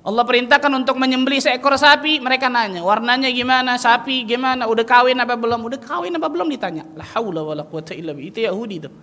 Allah 0.02 0.26
perintahkan 0.26 0.74
untuk 0.74 0.98
menyembelih 0.98 1.38
seekor 1.38 1.78
sapi, 1.78 2.18
mereka 2.18 2.50
nanya, 2.50 2.82
warnanya 2.82 3.30
gimana, 3.30 3.78
sapi 3.78 4.26
gimana, 4.26 4.66
udah 4.66 4.82
kawin 4.82 5.14
apa 5.22 5.38
belum, 5.38 5.62
udah 5.62 5.78
kawin 5.78 6.18
apa 6.18 6.26
belum 6.26 6.50
ditanya. 6.50 6.90
La 6.98 7.06
haula 7.14 7.46
wala 7.46 7.62
quwata. 7.70 7.94
Itu 7.94 8.42
Yahudi 8.42 8.82
tuh. 8.82 8.94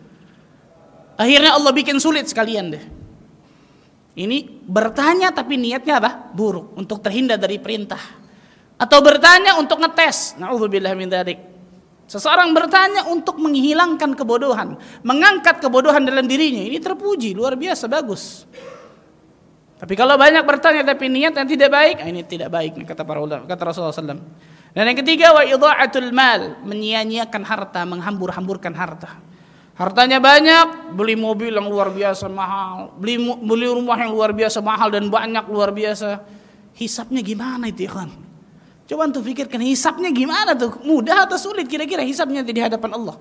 Akhirnya 1.18 1.58
Allah 1.58 1.74
bikin 1.74 1.98
sulit 1.98 2.30
sekalian 2.30 2.78
deh. 2.78 2.84
Ini 4.18 4.66
bertanya 4.66 5.34
tapi 5.34 5.58
niatnya 5.58 5.98
apa? 5.98 6.30
Buruk 6.30 6.78
untuk 6.78 7.02
terhindar 7.02 7.42
dari 7.42 7.58
perintah. 7.58 8.00
Atau 8.78 9.02
bertanya 9.02 9.58
untuk 9.58 9.82
ngetes. 9.82 10.38
Nauzubillah 10.38 10.94
min 10.94 11.10
dzalik. 11.10 11.38
Seseorang 12.08 12.56
bertanya 12.56 13.04
untuk 13.04 13.36
menghilangkan 13.36 14.16
kebodohan, 14.16 14.80
mengangkat 15.04 15.60
kebodohan 15.60 16.08
dalam 16.08 16.24
dirinya. 16.24 16.64
Ini 16.64 16.80
terpuji, 16.80 17.36
luar 17.36 17.52
biasa 17.52 17.84
bagus. 17.84 18.48
Tapi 19.78 19.94
kalau 19.94 20.16
banyak 20.16 20.40
bertanya 20.42 20.82
tapi 20.82 21.06
niat 21.12 21.36
yang 21.36 21.46
tidak 21.46 21.70
baik, 21.70 21.96
ah, 22.00 22.08
ini 22.08 22.24
tidak 22.24 22.48
baik 22.48 22.80
kata 22.82 23.04
para 23.04 23.20
ulama, 23.20 23.44
kata 23.44 23.62
Rasulullah 23.62 23.92
SAW. 23.92 24.24
Dan 24.72 24.84
yang 24.88 24.98
ketiga 25.04 25.36
wa 25.36 25.44
idha'atul 25.44 26.10
mal, 26.10 26.56
menyia-nyiakan 26.64 27.42
harta, 27.44 27.84
menghambur-hamburkan 27.84 28.72
harta. 28.72 29.20
Hartanya 29.78 30.18
banyak, 30.18 30.90
beli 30.98 31.14
mobil 31.14 31.54
yang 31.54 31.70
luar 31.70 31.94
biasa 31.94 32.26
mahal, 32.26 32.98
beli 32.98 33.14
beli 33.22 33.70
rumah 33.70 33.94
yang 33.94 34.10
luar 34.10 34.34
biasa 34.34 34.58
mahal 34.58 34.90
dan 34.90 35.06
banyak 35.06 35.46
luar 35.46 35.70
biasa. 35.70 36.18
Hisapnya 36.74 37.22
gimana 37.22 37.70
itu 37.70 37.86
ya 37.86 37.94
kan? 37.94 38.10
Coba 38.90 39.06
untuk 39.06 39.22
pikirkan 39.22 39.62
hisapnya 39.62 40.10
gimana 40.10 40.58
tuh? 40.58 40.82
Mudah 40.82 41.30
atau 41.30 41.38
sulit 41.38 41.70
kira-kira 41.70 42.02
hisapnya 42.02 42.42
di 42.42 42.58
hadapan 42.58 42.90
Allah? 42.98 43.16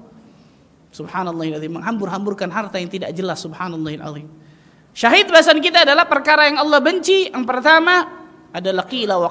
Subhanallahiladzim 0.89 1.77
menghambur-hamburkan 1.77 2.49
harta 2.49 2.81
yang 2.81 2.89
tidak 2.89 3.13
jelas 3.13 3.37
subhanallahiladzim. 3.45 4.25
Syahid 4.97 5.29
bahasan 5.29 5.61
kita 5.61 5.85
adalah 5.85 6.09
perkara 6.09 6.49
yang 6.49 6.57
Allah 6.57 6.81
benci. 6.81 7.29
Yang 7.29 7.45
pertama 7.45 8.01
adalah 8.49 8.81
qila 8.89 9.21
wa. 9.21 9.29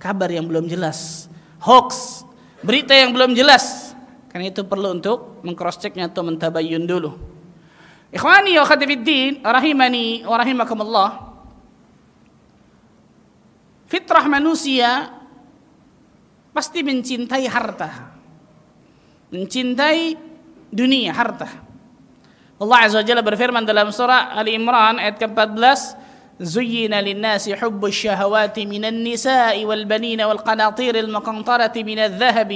Kabar 0.00 0.32
yang 0.32 0.48
belum 0.48 0.64
jelas. 0.64 1.28
Hoax. 1.60 2.24
Berita 2.64 2.96
yang 2.96 3.12
belum 3.12 3.36
jelas. 3.36 3.91
Karena 4.31 4.51
itu 4.51 4.67
perlu 4.67 4.93
untuk 4.97 5.41
mengcross 5.41 5.79
checknya 5.79 6.11
atau 6.11 6.21
mentabayyun 6.21 6.83
dulu. 6.83 7.11
Ikhwani 8.11 8.55
wa 8.59 8.65
khatifiddin, 8.67 9.43
rahimani 9.43 10.23
wa 10.23 10.35
rahimakumullah. 10.39 11.09
Fitrah 13.87 14.27
manusia 14.27 15.11
pasti 16.51 16.83
mencintai 16.83 17.45
harta. 17.47 17.89
Mencintai 19.31 20.15
dunia, 20.71 21.15
harta. 21.15 21.47
Allah 22.57 22.79
Azza 22.83 22.99
wa 22.99 23.05
Jalla 23.05 23.23
berfirman 23.23 23.63
dalam 23.63 23.93
surah 23.93 24.35
Ali 24.35 24.57
Imran 24.57 24.99
ayat 24.99 25.21
ke-14, 25.21 26.07
زين 26.37 26.93
للناس 26.93 27.49
حب 27.49 27.81
الشهوات 27.85 28.59
من 28.59 28.85
النساء 28.85 29.57
والبنين 29.65 30.21
والقناطير 30.21 30.99
المقنطرة 30.99 31.73
من 31.81 31.99
الذهب 31.99 32.51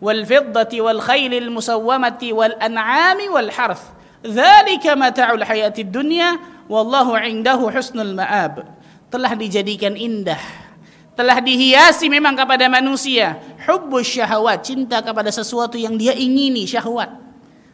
والفضة 0.00 0.72
والخيل 0.80 1.34
المسومة 1.34 2.22
والأنعام 2.22 3.18
والحرث 3.32 3.82
ذلك 4.26 4.84
متاع 4.86 5.28
الحياة 5.32 5.76
الدنيا 5.78 6.30
والله 6.68 7.08
عنده 7.18 7.60
حسن 7.70 8.00
المآب 8.00 8.54
telah 9.10 9.34
dijadikan 9.34 9.98
indah 9.98 10.38
telah 11.18 11.42
dihiasi 11.42 12.06
memang 12.06 12.38
kepada 12.38 12.70
manusia 12.70 13.36
hubbus 13.66 14.06
syahwat 14.06 14.62
cinta 14.62 15.02
kepada 15.02 15.28
sesuatu 15.34 15.74
yang 15.74 15.98
dia 15.98 16.14
ingini 16.14 16.64
syahwat 16.64 17.10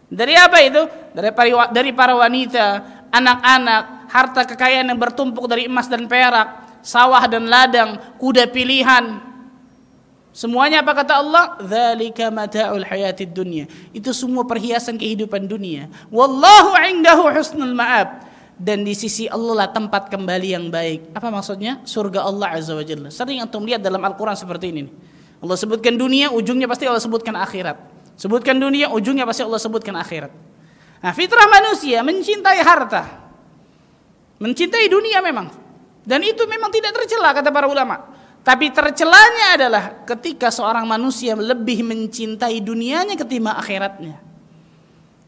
dari 0.09 0.32
apa 0.32 0.59
itu 0.64 0.82
dari 1.12 1.30
para, 1.30 1.68
dari 1.70 1.92
para 1.92 2.16
wanita 2.16 2.66
anak-anak 3.12 3.82
harta 4.09 4.42
kekayaan 4.48 4.88
yang 4.88 4.98
bertumpuk 4.98 5.44
dari 5.44 5.68
emas 5.68 5.87
dan 5.92 6.09
perak 6.09 6.80
sawah 6.80 7.22
dan 7.28 7.46
ladang 7.46 8.00
kuda 8.16 8.48
pilihan 8.48 9.20
Semuanya 10.31 10.79
apa 10.79 10.95
kata 10.95 11.19
Allah? 11.19 11.59
Dzalika 11.59 12.31
mata'ul 12.31 12.87
hayatid 12.87 13.35
dunya. 13.35 13.67
Itu 13.91 14.15
semua 14.15 14.47
perhiasan 14.47 14.95
kehidupan 14.95 15.43
dunia. 15.43 15.91
Wallahu 16.07 16.71
indahu 16.87 17.27
husnul 17.35 17.75
ma'ab. 17.75 18.31
Dan 18.61 18.85
di 18.85 18.93
sisi 18.93 19.25
Allah 19.25 19.65
lah 19.65 19.69
tempat 19.73 20.07
kembali 20.07 20.47
yang 20.53 20.69
baik. 20.71 21.11
Apa 21.17 21.33
maksudnya? 21.33 21.81
Surga 21.83 22.23
Allah 22.23 22.61
Azza 22.61 22.77
wa 22.77 22.85
Jalla. 22.85 23.09
Sering 23.09 23.41
antum 23.41 23.65
lihat 23.65 23.81
dalam 23.81 23.99
Al-Quran 24.05 24.37
seperti 24.37 24.69
ini. 24.69 24.85
Allah 25.41 25.57
sebutkan 25.57 25.97
dunia, 25.97 26.29
ujungnya 26.29 26.69
pasti 26.69 26.85
Allah 26.85 27.01
sebutkan 27.01 27.33
akhirat. 27.33 27.81
Sebutkan 28.21 28.61
dunia, 28.61 28.93
ujungnya 28.93 29.25
pasti 29.25 29.41
Allah 29.41 29.57
sebutkan 29.57 29.97
akhirat. 29.97 30.29
Nah, 31.01 31.11
fitrah 31.17 31.49
manusia 31.49 32.05
mencintai 32.05 32.61
harta. 32.61 33.03
Mencintai 34.37 34.85
dunia 34.85 35.25
memang. 35.25 35.49
Dan 36.05 36.21
itu 36.21 36.45
memang 36.45 36.69
tidak 36.69 36.93
tercela 36.93 37.33
kata 37.33 37.49
para 37.49 37.65
ulama. 37.65 38.20
Tapi 38.41 38.73
tercelanya 38.73 39.54
adalah 39.54 39.84
ketika 40.01 40.49
seorang 40.49 40.89
manusia 40.89 41.38
lebih 41.38 41.86
mencintai 41.86 42.58
dunianya 42.58 43.13
ketimbang 43.13 43.54
akhiratnya. 43.54 44.17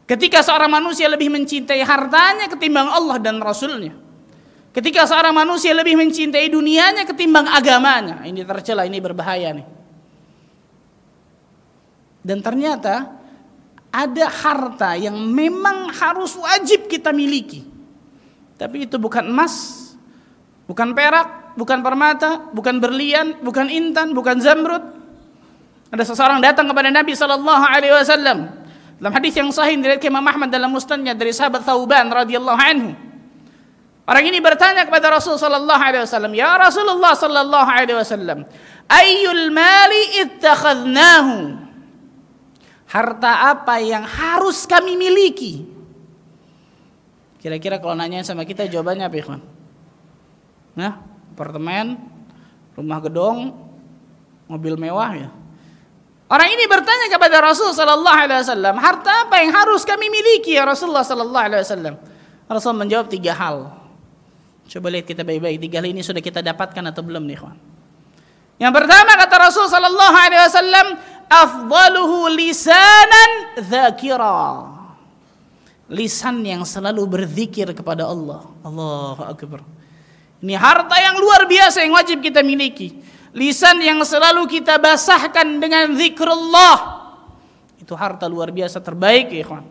Ketika 0.04 0.42
seorang 0.42 0.68
manusia 0.68 1.06
lebih 1.06 1.30
mencintai 1.30 1.80
hartanya 1.80 2.50
ketimbang 2.50 2.90
Allah 2.90 3.16
dan 3.22 3.38
Rasulnya. 3.38 3.94
Ketika 4.74 5.06
seorang 5.06 5.30
manusia 5.30 5.70
lebih 5.70 5.94
mencintai 5.94 6.50
dunianya 6.50 7.06
ketimbang 7.06 7.46
agamanya. 7.46 8.26
Ini 8.26 8.42
tercela, 8.42 8.82
ini 8.82 8.98
berbahaya 8.98 9.54
nih. 9.54 9.66
Dan 12.26 12.42
ternyata 12.42 13.14
ada 13.94 14.26
harta 14.26 14.98
yang 14.98 15.14
memang 15.14 15.94
harus 15.94 16.34
wajib 16.34 16.90
kita 16.90 17.14
miliki. 17.14 17.62
Tapi 18.58 18.90
itu 18.90 18.98
bukan 18.98 19.30
emas, 19.30 19.94
bukan 20.66 20.90
perak, 20.90 21.43
bukan 21.54 21.80
permata, 21.80 22.50
bukan 22.50 22.78
berlian, 22.78 23.38
bukan 23.42 23.66
intan, 23.70 24.12
bukan 24.14 24.38
zamrud. 24.42 24.82
Ada 25.94 26.04
seseorang 26.10 26.42
datang 26.42 26.66
kepada 26.66 26.90
Nabi 26.90 27.14
sallallahu 27.14 27.64
alaihi 27.64 27.94
wasallam. 27.94 28.50
Dalam 28.98 29.12
hadis 29.14 29.34
yang 29.34 29.50
sahih 29.50 29.78
dari 29.78 29.98
Imam 30.02 30.22
Ahmad 30.26 30.50
dalam 30.50 30.70
musnadnya 30.70 31.14
dari 31.14 31.30
sahabat 31.30 31.62
Thauban 31.62 32.10
radhiyallahu 32.10 32.60
anhu. 32.60 32.90
Orang 34.04 34.24
ini 34.28 34.36
bertanya 34.36 34.84
kepada 34.84 35.08
Rasul 35.16 35.40
sallallahu 35.40 35.80
alaihi 35.80 36.04
wasallam, 36.04 36.32
"Ya 36.36 36.52
Rasulullah 36.60 37.16
sallallahu 37.16 37.68
alaihi 37.72 37.96
wasallam, 37.96 38.44
ayyul 38.90 39.48
mali 39.48 40.20
ittakhadnahu?" 40.20 41.62
Harta 42.84 43.50
apa 43.50 43.80
yang 43.82 44.06
harus 44.06 44.70
kami 44.70 44.94
miliki? 44.94 45.66
Kira-kira 47.42 47.82
kalau 47.82 47.98
nanya 47.98 48.22
sama 48.22 48.46
kita 48.46 48.70
jawabannya 48.70 49.04
apa, 49.08 49.16
ikhwan? 49.18 49.40
Nah, 50.78 51.13
apartemen, 51.34 51.98
rumah 52.78 53.02
gedong, 53.02 53.52
mobil 54.46 54.78
mewah 54.78 55.12
ya. 55.18 55.30
Orang 56.24 56.48
ini 56.48 56.64
bertanya 56.64 57.12
kepada 57.12 57.36
Rasul 57.42 57.76
sallallahu 57.76 58.16
alaihi 58.16 58.40
wasallam, 58.40 58.74
"Harta 58.80 59.28
apa 59.28 59.44
yang 59.44 59.52
harus 59.52 59.84
kami 59.84 60.08
miliki 60.08 60.56
ya 60.56 60.64
Rasulullah 60.64 61.04
sallallahu 61.04 61.44
alaihi 61.44 61.62
wasallam?" 61.66 61.94
Rasul 62.48 62.72
menjawab 62.74 63.12
tiga 63.12 63.36
hal. 63.36 63.70
Coba 64.64 64.88
lihat 64.88 65.04
kita 65.04 65.20
baik-baik, 65.20 65.60
tiga 65.60 65.84
hal 65.84 65.86
ini 65.92 66.00
sudah 66.00 66.24
kita 66.24 66.40
dapatkan 66.40 66.80
atau 66.88 67.04
belum 67.04 67.28
nih, 67.28 67.36
ikhwan? 67.36 67.56
Yang 68.56 68.72
pertama 68.72 69.12
kata 69.20 69.36
Rasul 69.36 69.66
sallallahu 69.68 70.16
alaihi 70.16 70.42
wasallam, 70.48 70.86
"Afdaluhu 71.28 72.32
lisanan 72.32 73.30
dzakira." 73.60 74.72
Lisan 75.92 76.40
yang 76.40 76.64
selalu 76.64 77.04
berzikir 77.04 77.68
kepada 77.76 78.08
Allah. 78.08 78.48
Allahu 78.64 79.20
akbar. 79.20 79.60
Ini 80.44 80.60
harta 80.60 81.00
yang 81.00 81.16
luar 81.16 81.48
biasa 81.48 81.80
yang 81.80 81.96
wajib 81.96 82.20
kita 82.20 82.44
miliki. 82.44 83.00
Lisan 83.32 83.80
yang 83.80 83.96
selalu 84.04 84.44
kita 84.44 84.76
basahkan 84.76 85.56
dengan 85.56 85.96
zikrullah. 85.96 87.00
Itu 87.80 87.96
harta 87.96 88.28
luar 88.28 88.52
biasa 88.52 88.84
terbaik 88.84 89.32
ya 89.32 89.40
ikhwan. 89.40 89.64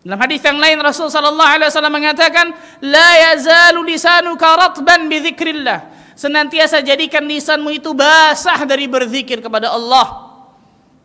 Dalam 0.00 0.24
hadis 0.24 0.40
yang 0.40 0.56
lain 0.56 0.80
Rasul 0.80 1.12
sallallahu 1.12 1.50
alaihi 1.52 1.68
wasallam 1.68 1.92
mengatakan, 1.92 2.48
"La 2.80 3.28
yazalu 3.28 3.92
lisanuka 3.92 4.56
ratban 4.56 5.04
bi 5.04 5.20
dzikrillah." 5.20 6.00
Senantiasa 6.16 6.80
jadikan 6.80 7.28
lisanmu 7.28 7.68
itu 7.68 7.92
basah 7.92 8.64
dari 8.64 8.88
berzikir 8.88 9.44
kepada 9.44 9.68
Allah. 9.68 10.32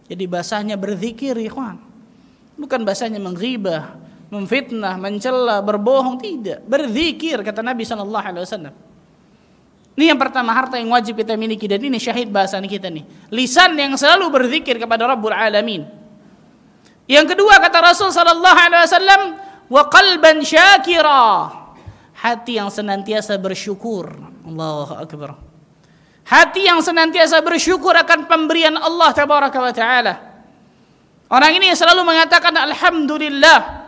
Jadi 0.07 0.23
basahnya 0.23 0.79
berzikir, 0.79 1.35
ikhwan. 1.35 1.83
Bukan 2.55 2.81
basahnya 2.87 3.19
menghibah, 3.19 3.93
memfitnah, 4.33 4.97
mencela, 4.97 5.61
berbohong, 5.61 6.17
tidak. 6.17 6.65
Berzikir 6.65 7.37
kata 7.45 7.61
Nabi 7.61 7.85
sallallahu 7.85 8.25
alaihi 8.25 8.41
wasallam. 8.41 8.73
Ini 9.93 10.09
yang 10.09 10.17
pertama 10.17 10.57
harta 10.57 10.81
yang 10.81 10.89
wajib 10.89 11.21
kita 11.21 11.37
miliki 11.37 11.69
dan 11.69 11.77
ini 11.77 12.01
syahid 12.01 12.33
bahasan 12.33 12.65
kita 12.65 12.89
nih. 12.89 13.05
Lisan 13.29 13.77
yang 13.77 13.93
selalu 13.93 14.33
berzikir 14.33 14.81
kepada 14.81 15.05
Rabbul 15.05 15.37
Alamin. 15.37 15.85
Yang 17.05 17.37
kedua 17.37 17.61
kata 17.61 17.93
Rasul 17.93 18.09
sallallahu 18.09 18.57
alaihi 18.57 18.83
wasallam, 18.89 19.21
wa 19.69 19.83
qalban 19.93 20.41
syakira. 20.41 21.53
Hati 22.17 22.57
yang 22.57 22.73
senantiasa 22.73 23.37
bersyukur. 23.37 24.09
Allahu 24.49 24.97
akbar. 24.97 25.37
Hati 26.25 26.65
yang 26.65 26.81
senantiasa 26.81 27.43
bersyukur 27.45 27.93
akan 27.93 28.25
pemberian 28.25 28.73
Allah 28.79 29.13
tabaraka 29.13 29.59
wa 29.61 29.73
taala. 29.75 30.13
Orang 31.29 31.53
ini 31.53 31.69
selalu 31.77 32.01
mengatakan 32.01 32.55
alhamdulillah. 32.55 33.82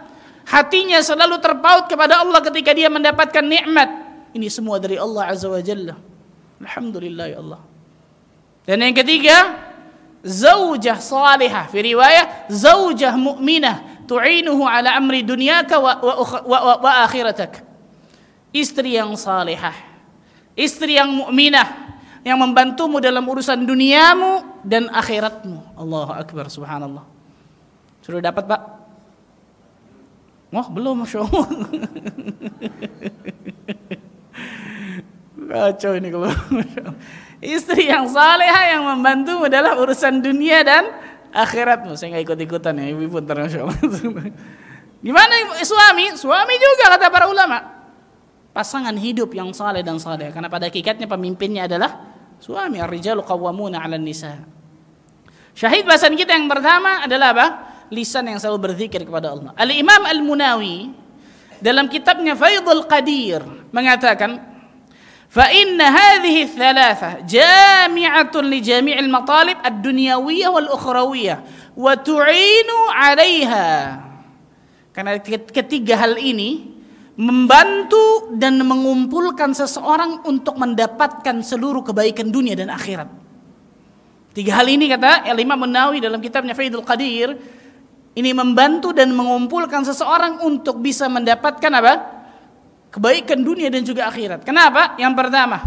Hatinya 0.45 1.01
selalu 1.01 1.41
terpaut 1.41 1.89
kepada 1.89 2.21
Allah 2.21 2.39
ketika 2.45 2.71
dia 2.71 2.89
mendapatkan 2.89 3.41
nikmat. 3.41 3.89
Ini 4.31 4.47
semua 4.49 4.77
dari 4.77 4.95
Allah 4.95 5.33
azza 5.33 5.49
wa 5.49 5.61
jalla. 5.61 5.97
Alhamdulillah 6.61 7.25
ya 7.33 7.37
Allah. 7.41 7.61
Dan 8.65 8.81
yang 8.85 8.93
ketiga, 8.93 9.57
zaujah 10.21 11.01
salihah. 11.01 11.65
Fi 11.69 11.79
riwayah, 11.81 12.49
zaujah 12.49 13.17
mu'minah 13.17 14.05
tu'inuhu 14.05 14.63
ala 14.65 14.93
amri 14.93 15.25
dunyaka 15.25 15.81
wa, 15.81 15.97
wa, 15.97 16.13
wa, 16.21 16.39
wa, 16.45 16.73
wa 16.81 16.91
akhiratak. 17.05 17.65
Istri 18.53 19.01
yang 19.01 19.17
salihah 19.17 19.95
istri 20.55 20.95
yang 20.97 21.11
mukminah 21.11 21.99
yang 22.25 22.41
membantumu 22.41 22.97
dalam 22.97 23.21
urusan 23.21 23.67
duniamu 23.69 24.65
dan 24.65 24.89
akhiratmu. 24.89 25.77
Allahu 25.77 26.09
akbar 26.09 26.49
subhanallah. 26.49 27.05
Sudah 28.01 28.17
dapat, 28.17 28.49
Pak? 28.49 28.61
Wah, 30.53 30.67
belum, 30.69 31.05
Masya 31.05 31.19
Allah. 31.25 31.47
Kacau 35.45 35.93
ini 35.95 36.09
kalau 36.09 36.27
Istri 37.45 37.87
yang 37.91 38.09
salehah 38.09 38.75
yang 38.75 38.83
membantumu 38.83 39.45
dalam 39.45 39.77
urusan 39.77 40.23
dunia 40.23 40.65
dan 40.65 40.89
akhiratmu. 41.29 41.93
Saya 41.93 42.17
nggak 42.17 42.23
ikut-ikutan 42.31 42.73
ya, 42.81 42.89
ibu 42.95 43.05
pun 43.11 43.23
Masya 43.27 43.59
Allah. 43.61 43.77
Gimana 45.05 45.33
suami? 45.61 46.17
Suami 46.17 46.53
juga 46.57 46.97
kata 46.97 47.13
para 47.13 47.29
ulama 47.29 47.75
pasangan 48.55 48.95
hidup 48.95 49.35
yang 49.35 49.51
saleh 49.51 49.83
dan 49.83 49.99
saleh 49.99 50.31
karena 50.31 50.47
pada 50.47 50.71
hakikatnya 50.71 51.11
pemimpinnya 51.11 51.67
adalah 51.67 52.07
suami 52.39 52.79
ar-rijalu 52.79 53.19
qawwamuna 53.21 53.83
'alan 53.83 53.99
nisa. 53.99 54.47
Syahid 55.51 55.83
bahasan 55.83 56.15
kita 56.15 56.33
yang 56.33 56.47
pertama 56.47 57.03
adalah 57.03 57.35
apa? 57.35 57.47
Lisan 57.93 58.25
yang 58.29 58.41
selalu 58.41 58.71
berzikir 58.71 59.05
kepada 59.05 59.33
Allah. 59.33 59.51
Al-Imam 59.53 60.01
Al-Munawi 60.05 60.89
dalam 61.61 61.87
kitabnya 61.87 62.33
Faidul 62.33 62.83
Qadir 62.89 63.45
mengatakan 63.71 64.41
fa 65.29 65.49
inna 65.53 65.89
hadhihi 65.89 66.49
thalatha 66.49 67.21
jami'atun 67.23 68.43
li 68.49 68.59
jami'il 68.59 69.09
matalib 69.09 69.57
ad-dunyawiyah 69.61 70.49
wal 70.49 70.69
wa. 71.75 71.93
Karena 74.95 75.11
ketiga 75.51 75.93
hal 75.99 76.15
ini 76.15 76.71
membantu 77.15 78.31
dan 78.35 78.59
mengumpulkan 78.59 79.55
seseorang 79.55 80.23
untuk 80.27 80.59
mendapatkan 80.59 81.39
seluruh 81.43 81.83
kebaikan 81.83 82.27
dunia 82.27 82.55
dan 82.59 82.71
akhirat. 82.71 83.07
Tiga 84.35 84.59
hal 84.59 84.67
ini 84.67 84.91
kata 84.91 85.31
Imam 85.31 85.63
Nawawi 85.63 86.03
dalam 86.03 86.19
kitabnya 86.19 86.51
Faidul 86.51 86.83
Qadir 86.83 87.39
ini 88.15 88.31
membantu 88.31 88.95
dan 88.95 89.11
mengumpulkan 89.11 89.83
seseorang 89.83 90.39
untuk 90.47 90.79
bisa 90.79 91.11
mendapatkan 91.11 91.71
apa? 91.71 91.93
kebaikan 92.95 93.43
dunia 93.43 93.67
dan 93.67 93.83
juga 93.83 94.07
akhirat. 94.07 94.47
Kenapa? 94.47 94.95
Yang 94.95 95.13
pertama, 95.19 95.57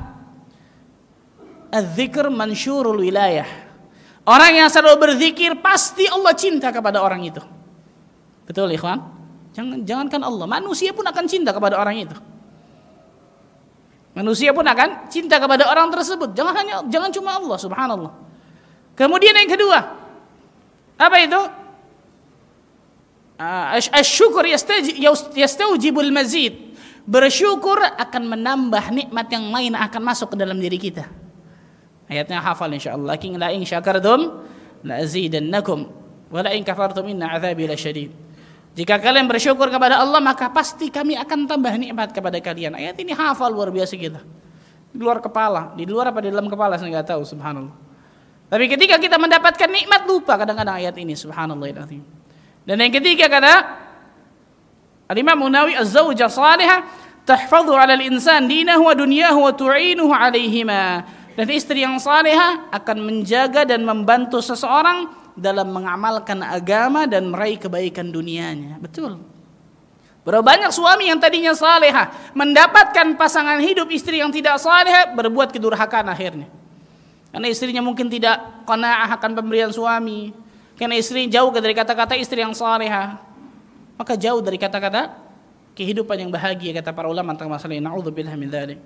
az-zikr 1.68 2.32
mansyurul 2.32 3.04
wilayah. 3.04 3.44
Orang 4.24 4.56
yang 4.56 4.72
selalu 4.72 4.96
berzikir 4.96 5.52
pasti 5.60 6.08
Allah 6.08 6.32
cinta 6.32 6.72
kepada 6.72 7.04
orang 7.04 7.20
itu. 7.28 7.44
Betul, 8.48 8.72
ikhwan? 8.72 9.04
Jangan 9.52 9.84
jangankan 9.84 10.20
Allah, 10.24 10.46
manusia 10.48 10.96
pun 10.96 11.04
akan 11.04 11.24
cinta 11.28 11.52
kepada 11.52 11.76
orang 11.76 12.00
itu. 12.00 12.16
Manusia 14.16 14.56
pun 14.56 14.64
akan 14.64 15.12
cinta 15.12 15.36
kepada 15.36 15.68
orang 15.68 15.92
tersebut. 15.92 16.32
Jangan 16.32 16.54
hanya 16.56 16.74
jangan 16.88 17.12
cuma 17.12 17.36
Allah, 17.36 17.56
subhanallah. 17.60 18.12
Kemudian 18.96 19.36
yang 19.36 19.52
kedua, 19.52 19.78
apa 20.96 21.16
itu? 21.20 21.40
Ah, 23.38 23.78
asyukur 23.78 24.42
yastaujibul 25.38 26.10
mazid. 26.10 26.74
Bersyukur 27.06 27.78
akan 27.78 28.34
menambah 28.34 28.90
nikmat 28.90 29.30
yang 29.30 29.48
lain 29.54 29.72
akan 29.78 30.02
masuk 30.02 30.34
ke 30.34 30.36
dalam 30.36 30.58
diri 30.58 30.76
kita. 30.76 31.06
Ayatnya 32.10 32.42
hafal 32.42 32.68
insyaallah. 32.74 33.14
Lakin 33.14 33.38
la 33.38 33.54
in 33.54 33.62
syakartum 33.62 34.42
la 34.82 35.00
azidannakum 35.00 35.86
wa 36.28 36.40
la 36.42 36.50
in 36.52 36.66
kafartum 36.66 37.06
inna 37.06 37.30
adzabi 37.38 37.70
lasyadid. 37.70 38.10
Jika 38.74 38.98
kalian 38.98 39.30
bersyukur 39.30 39.70
kepada 39.70 40.02
Allah 40.02 40.18
maka 40.18 40.50
pasti 40.50 40.90
kami 40.90 41.14
akan 41.16 41.46
tambah 41.46 41.72
nikmat 41.78 42.10
kepada 42.10 42.42
kalian. 42.42 42.74
Ayat 42.74 42.98
ini 42.98 43.14
hafal 43.14 43.54
luar 43.54 43.70
biasa 43.70 43.94
kita. 43.94 44.20
Di 44.90 44.98
luar 44.98 45.22
kepala, 45.22 45.78
di 45.78 45.86
luar 45.86 46.10
apa 46.10 46.20
di 46.20 46.28
dalam 46.34 46.50
kepala 46.50 46.74
saya 46.74 46.90
nggak 46.90 47.14
tahu 47.14 47.22
subhanallah. 47.22 47.76
Tapi 48.50 48.64
ketika 48.66 48.98
kita 48.98 49.16
mendapatkan 49.16 49.70
nikmat 49.70 50.10
lupa 50.10 50.36
kadang-kadang 50.36 50.82
ayat 50.82 50.96
ini 50.98 51.14
subhanallah 51.14 51.70
Dan 52.68 52.84
yang 52.84 52.92
ketiga 52.92 53.32
kata 53.32 53.54
Al-Imam 55.08 55.48
Munawi 55.48 55.72
az-zawja 55.72 56.28
salihah 56.28 56.84
tahfadhu 57.24 57.72
'ala 57.72 57.96
al-insan 57.96 58.44
dinahu 58.44 58.84
wa 58.84 58.92
dunyahu 58.92 59.38
wa 59.40 59.52
tu'inuhu 59.56 60.12
'alaihima. 60.12 61.08
Dan 61.32 61.48
istri 61.48 61.80
yang 61.80 61.96
salihah 61.96 62.68
akan 62.68 63.08
menjaga 63.08 63.64
dan 63.64 63.88
membantu 63.88 64.44
seseorang 64.44 65.08
dalam 65.32 65.72
mengamalkan 65.72 66.44
agama 66.44 67.08
dan 67.08 67.32
meraih 67.32 67.56
kebaikan 67.56 68.12
dunianya. 68.12 68.76
Betul. 68.76 69.16
Berapa 70.28 70.44
banyak 70.44 70.68
suami 70.68 71.08
yang 71.08 71.16
tadinya 71.16 71.56
saleha 71.56 72.12
mendapatkan 72.36 73.16
pasangan 73.16 73.64
hidup 73.64 73.88
istri 73.88 74.20
yang 74.20 74.28
tidak 74.28 74.60
saleha 74.60 75.16
berbuat 75.16 75.56
kedurhakaan 75.56 76.04
akhirnya. 76.04 76.52
Karena 77.32 77.48
istrinya 77.48 77.80
mungkin 77.80 78.12
tidak 78.12 78.36
qanaah 78.68 79.08
akan 79.16 79.30
pemberian 79.40 79.72
suami. 79.72 80.36
Karena 80.78 80.94
istri 80.94 81.26
jauh 81.26 81.50
dari 81.50 81.74
kata-kata 81.74 82.14
istri 82.14 82.38
yang 82.38 82.54
saleha. 82.54 83.18
Maka 83.98 84.14
jauh 84.14 84.38
dari 84.38 84.62
kata-kata 84.62 85.18
kehidupan 85.74 86.22
yang 86.22 86.30
bahagia 86.30 86.70
kata 86.78 86.94
para 86.94 87.10
ulama 87.10 87.34
tentang 87.34 87.50
masalah 87.50 87.74
ini. 87.74 87.82
Na'udzubillah 87.82 88.38
min 88.38 88.46
dzalik. 88.46 88.78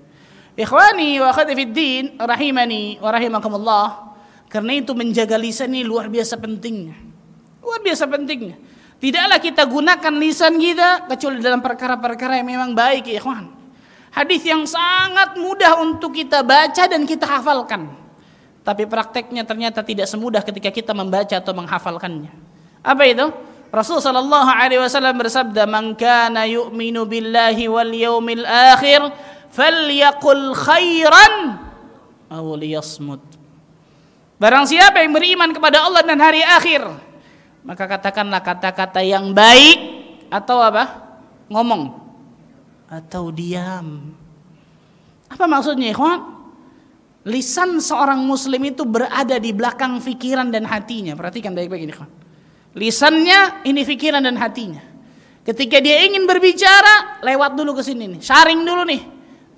Ikhwani 0.56 1.20
wa 1.20 1.28
akhwati 1.28 1.68
din 1.68 2.16
rahimani 2.16 2.96
wa 2.96 3.12
rahimakumullah. 3.12 3.88
Karena 4.48 4.72
itu 4.76 4.96
menjaga 4.96 5.36
lisan 5.36 5.72
ini 5.72 5.84
luar 5.84 6.08
biasa 6.08 6.40
pentingnya. 6.40 6.96
Luar 7.60 7.80
biasa 7.84 8.08
pentingnya. 8.08 8.56
Tidaklah 9.00 9.38
kita 9.40 9.62
gunakan 9.68 10.14
lisan 10.16 10.56
kita 10.56 11.08
kecuali 11.12 11.44
dalam 11.44 11.60
perkara-perkara 11.60 12.40
yang 12.40 12.48
memang 12.48 12.70
baik 12.72 13.08
ya 13.12 13.20
ikhwan. 13.20 13.52
Hadis 14.12 14.44
yang 14.44 14.68
sangat 14.68 15.40
mudah 15.40 15.80
untuk 15.80 16.12
kita 16.12 16.44
baca 16.44 16.84
dan 16.84 17.08
kita 17.08 17.24
hafalkan. 17.24 18.01
Tapi 18.62 18.86
prakteknya 18.86 19.42
ternyata 19.42 19.82
tidak 19.82 20.06
semudah 20.06 20.42
ketika 20.46 20.70
kita 20.70 20.94
membaca 20.94 21.34
atau 21.34 21.50
menghafalkannya. 21.50 22.30
Apa 22.82 23.02
itu? 23.10 23.26
Rasul 23.72 23.98
sallallahu 23.98 24.50
alaihi 24.52 24.78
wasallam 24.78 25.18
bersabda, 25.18 25.66
"Man 25.66 25.98
kana 25.98 26.46
yu'minu 26.46 27.02
billahi 27.08 27.66
wal 27.66 27.90
yawmil 27.90 28.44
akhir 28.46 29.00
falyaqul 29.50 30.54
khairan 30.54 31.58
aw 32.30 32.46
liyasmut." 32.54 33.22
Barang 34.38 34.68
siapa 34.68 35.00
yang 35.02 35.14
beriman 35.14 35.50
kepada 35.54 35.82
Allah 35.82 36.02
dan 36.04 36.18
hari 36.20 36.42
akhir, 36.42 36.84
maka 37.64 37.86
katakanlah 37.86 38.42
kata-kata 38.42 39.00
yang 39.02 39.30
baik 39.30 39.78
atau 40.30 40.58
apa? 40.62 41.14
Ngomong 41.50 41.94
atau 42.92 43.32
diam. 43.32 44.12
Apa 45.32 45.48
maksudnya, 45.48 45.96
ikhwan? 45.96 46.41
Lisan 47.22 47.78
seorang 47.78 48.18
muslim 48.26 48.58
itu 48.66 48.82
berada 48.82 49.38
di 49.38 49.54
belakang 49.54 50.02
pikiran 50.02 50.50
dan 50.50 50.66
hatinya. 50.66 51.14
Perhatikan 51.14 51.54
baik-baik 51.54 51.86
ini. 51.86 51.94
Lisannya 52.74 53.62
ini 53.68 53.86
pikiran 53.86 54.24
dan 54.24 54.34
hatinya. 54.40 54.82
Ketika 55.42 55.82
dia 55.82 56.06
ingin 56.06 56.22
berbicara, 56.26 57.22
lewat 57.22 57.58
dulu 57.58 57.78
ke 57.78 57.82
sini 57.82 58.06
nih, 58.16 58.20
sharing 58.22 58.62
dulu 58.62 58.86
nih 58.86 59.02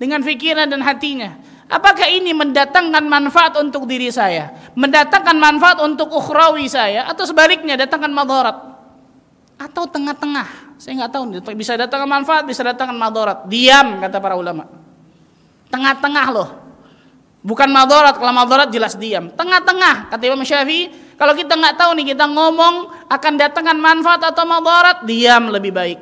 dengan 0.01 0.21
pikiran 0.25 0.65
dan 0.65 0.81
hatinya. 0.81 1.37
Apakah 1.65 2.05
ini 2.09 2.33
mendatangkan 2.33 3.05
manfaat 3.05 3.57
untuk 3.57 3.89
diri 3.89 4.13
saya, 4.13 4.53
mendatangkan 4.77 5.33
manfaat 5.37 5.81
untuk 5.81 6.13
ukhrawi 6.13 6.69
saya, 6.69 7.09
atau 7.09 7.25
sebaliknya 7.25 7.77
datangkan 7.77 8.13
madarat? 8.13 8.57
Atau 9.61 9.89
tengah-tengah? 9.89 10.77
Saya 10.81 11.05
nggak 11.05 11.11
tahu 11.13 11.23
bisa 11.57 11.77
datangkan 11.77 12.09
manfaat, 12.09 12.43
bisa 12.45 12.61
datangkan 12.65 12.97
madarat. 12.97 13.45
Diam 13.49 14.01
kata 14.01 14.17
para 14.17 14.37
ulama. 14.37 14.69
Tengah-tengah 15.69 16.27
loh. 16.33 16.64
Bukan 17.45 17.69
madarat, 17.69 18.17
kalau 18.17 18.33
madarat 18.33 18.73
jelas 18.73 18.97
diam. 18.97 19.29
Tengah-tengah 19.29 20.09
kata 20.09 20.23
Imam 20.25 20.41
Syafi'i, 20.41 20.89
kalau 21.13 21.37
kita 21.37 21.53
nggak 21.53 21.77
tahu 21.77 21.93
nih 21.93 22.17
kita 22.17 22.25
ngomong 22.25 23.05
akan 23.05 23.33
datangkan 23.37 23.77
manfaat 23.77 24.25
atau 24.33 24.49
madarat, 24.49 25.05
diam 25.05 25.53
lebih 25.53 25.69
baik. 25.69 26.01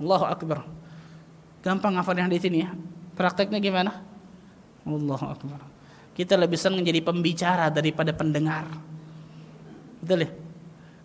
Allahu 0.00 0.24
akbar. 0.24 0.64
Gampang 1.60 2.00
ngafalin 2.00 2.32
hadis 2.32 2.48
ini 2.48 2.64
ya. 2.64 2.72
Prakteknya 3.12 3.60
gimana? 3.60 3.92
Allahu 4.88 5.26
akbar. 5.28 5.60
Kita 6.16 6.32
lebih 6.40 6.56
senang 6.56 6.80
jadi 6.80 7.04
pembicara 7.04 7.68
daripada 7.68 8.16
pendengar. 8.16 8.64
Betul 10.00 10.24
ya? 10.24 10.30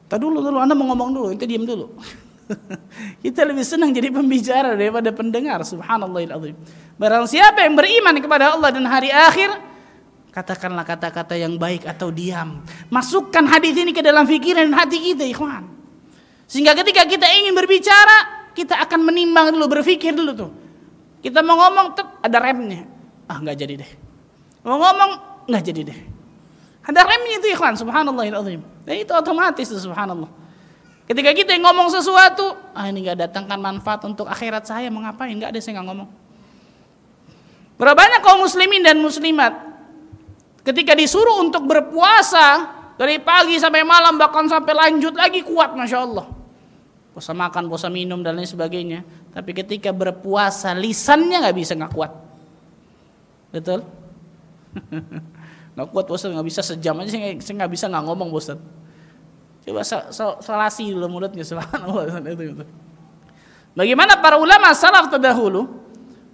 Tadi 0.08 0.24
dulu 0.24 0.40
dulu 0.40 0.56
Anda 0.56 0.72
mau 0.72 0.88
ngomong 0.88 1.10
dulu, 1.12 1.28
itu 1.36 1.44
diam 1.44 1.68
dulu. 1.68 2.00
kita 3.24 3.48
lebih 3.48 3.64
senang 3.64 3.94
jadi 3.94 4.12
pembicara 4.12 4.76
daripada 4.76 5.10
pendengar. 5.16 5.64
Subhanallahil 5.64 6.56
Barang 7.00 7.26
siapa 7.26 7.64
yang 7.66 7.78
beriman 7.78 8.16
kepada 8.20 8.56
Allah 8.56 8.70
dan 8.74 8.86
hari 8.86 9.10
akhir, 9.10 9.72
Katakanlah 10.32 10.88
kata-kata 10.88 11.36
yang 11.36 11.60
baik 11.60 11.84
atau 11.84 12.08
diam. 12.08 12.64
Masukkan 12.88 13.44
hadis 13.52 13.76
ini 13.76 13.92
ke 13.92 14.00
dalam 14.00 14.24
pikiran 14.24 14.64
dan 14.64 14.76
hati 14.80 15.12
kita, 15.12 15.28
ikhwan. 15.28 15.68
Sehingga 16.48 16.72
ketika 16.72 17.04
kita 17.04 17.28
ingin 17.36 17.52
berbicara, 17.52 18.48
kita 18.56 18.80
akan 18.80 19.12
menimbang 19.12 19.52
dulu, 19.52 19.68
berpikir 19.68 20.16
dulu 20.16 20.32
tuh. 20.32 20.52
Kita 21.20 21.44
mau 21.44 21.60
ngomong, 21.60 21.86
tuh 22.00 22.08
ada 22.24 22.40
remnya. 22.40 22.88
Ah, 23.28 23.44
nggak 23.44 23.60
jadi 23.60 23.84
deh. 23.84 23.92
Mau 24.64 24.80
ngomong, 24.80 25.12
nggak 25.52 25.64
jadi 25.68 25.82
deh. 25.92 26.00
Ada 26.88 27.00
remnya 27.04 27.36
itu, 27.44 27.48
ikhwan. 27.52 27.76
Subhanallah. 27.76 28.24
Dan 28.88 28.96
itu 28.96 29.12
otomatis, 29.12 29.68
subhanallah. 29.68 30.32
Ketika 31.12 31.36
kita 31.36 31.52
yang 31.52 31.68
ngomong 31.68 31.92
sesuatu, 31.92 32.56
ah 32.72 32.88
ini 32.88 33.04
nggak 33.04 33.28
datangkan 33.28 33.60
manfaat 33.60 34.00
untuk 34.08 34.32
akhirat 34.32 34.64
saya, 34.64 34.88
mau 34.88 35.04
ngapain? 35.04 35.36
Nggak 35.36 35.52
ada, 35.52 35.60
saya 35.60 35.76
nggak 35.76 35.88
ngomong. 35.92 36.10
Berapa 37.76 38.00
banyak 38.00 38.22
kaum 38.24 38.48
muslimin 38.48 38.80
dan 38.80 38.96
muslimat 39.04 39.72
Ketika 40.62 40.94
disuruh 40.94 41.42
untuk 41.42 41.66
berpuasa 41.66 42.70
dari 42.94 43.18
pagi 43.18 43.58
sampai 43.58 43.82
malam 43.82 44.22
bahkan 44.22 44.46
sampai 44.46 44.78
lanjut 44.78 45.18
lagi 45.18 45.42
kuat 45.42 45.74
masya 45.74 46.06
Allah. 46.06 46.30
Puasa 47.12 47.34
makan, 47.34 47.66
puasa 47.66 47.90
minum 47.90 48.22
dan 48.22 48.38
lain 48.38 48.46
sebagainya. 48.46 49.02
Tapi 49.34 49.58
ketika 49.58 49.90
berpuasa 49.90 50.78
lisannya 50.78 51.42
nggak 51.42 51.58
bisa 51.58 51.74
nggak 51.74 51.94
kuat. 51.98 52.14
Betul? 53.50 53.82
nggak 55.74 55.88
kuat 55.90 56.06
puasa 56.06 56.30
nggak 56.30 56.46
bisa 56.46 56.62
sejam 56.62 56.96
aja 57.02 57.10
saya 57.10 57.56
nggak 57.58 57.72
bisa 57.74 57.90
nggak 57.90 58.06
ngomong 58.06 58.30
bosan. 58.30 58.62
Coba 59.62 59.86
salasi 60.42 60.90
dulu 60.90 61.06
mulutnya 61.08 61.46
subhanallah 61.46 62.18
itu. 62.34 62.66
Bagaimana 63.78 64.18
para 64.20 64.42
ulama 64.42 64.74
salaf 64.74 65.08
terdahulu 65.08 65.70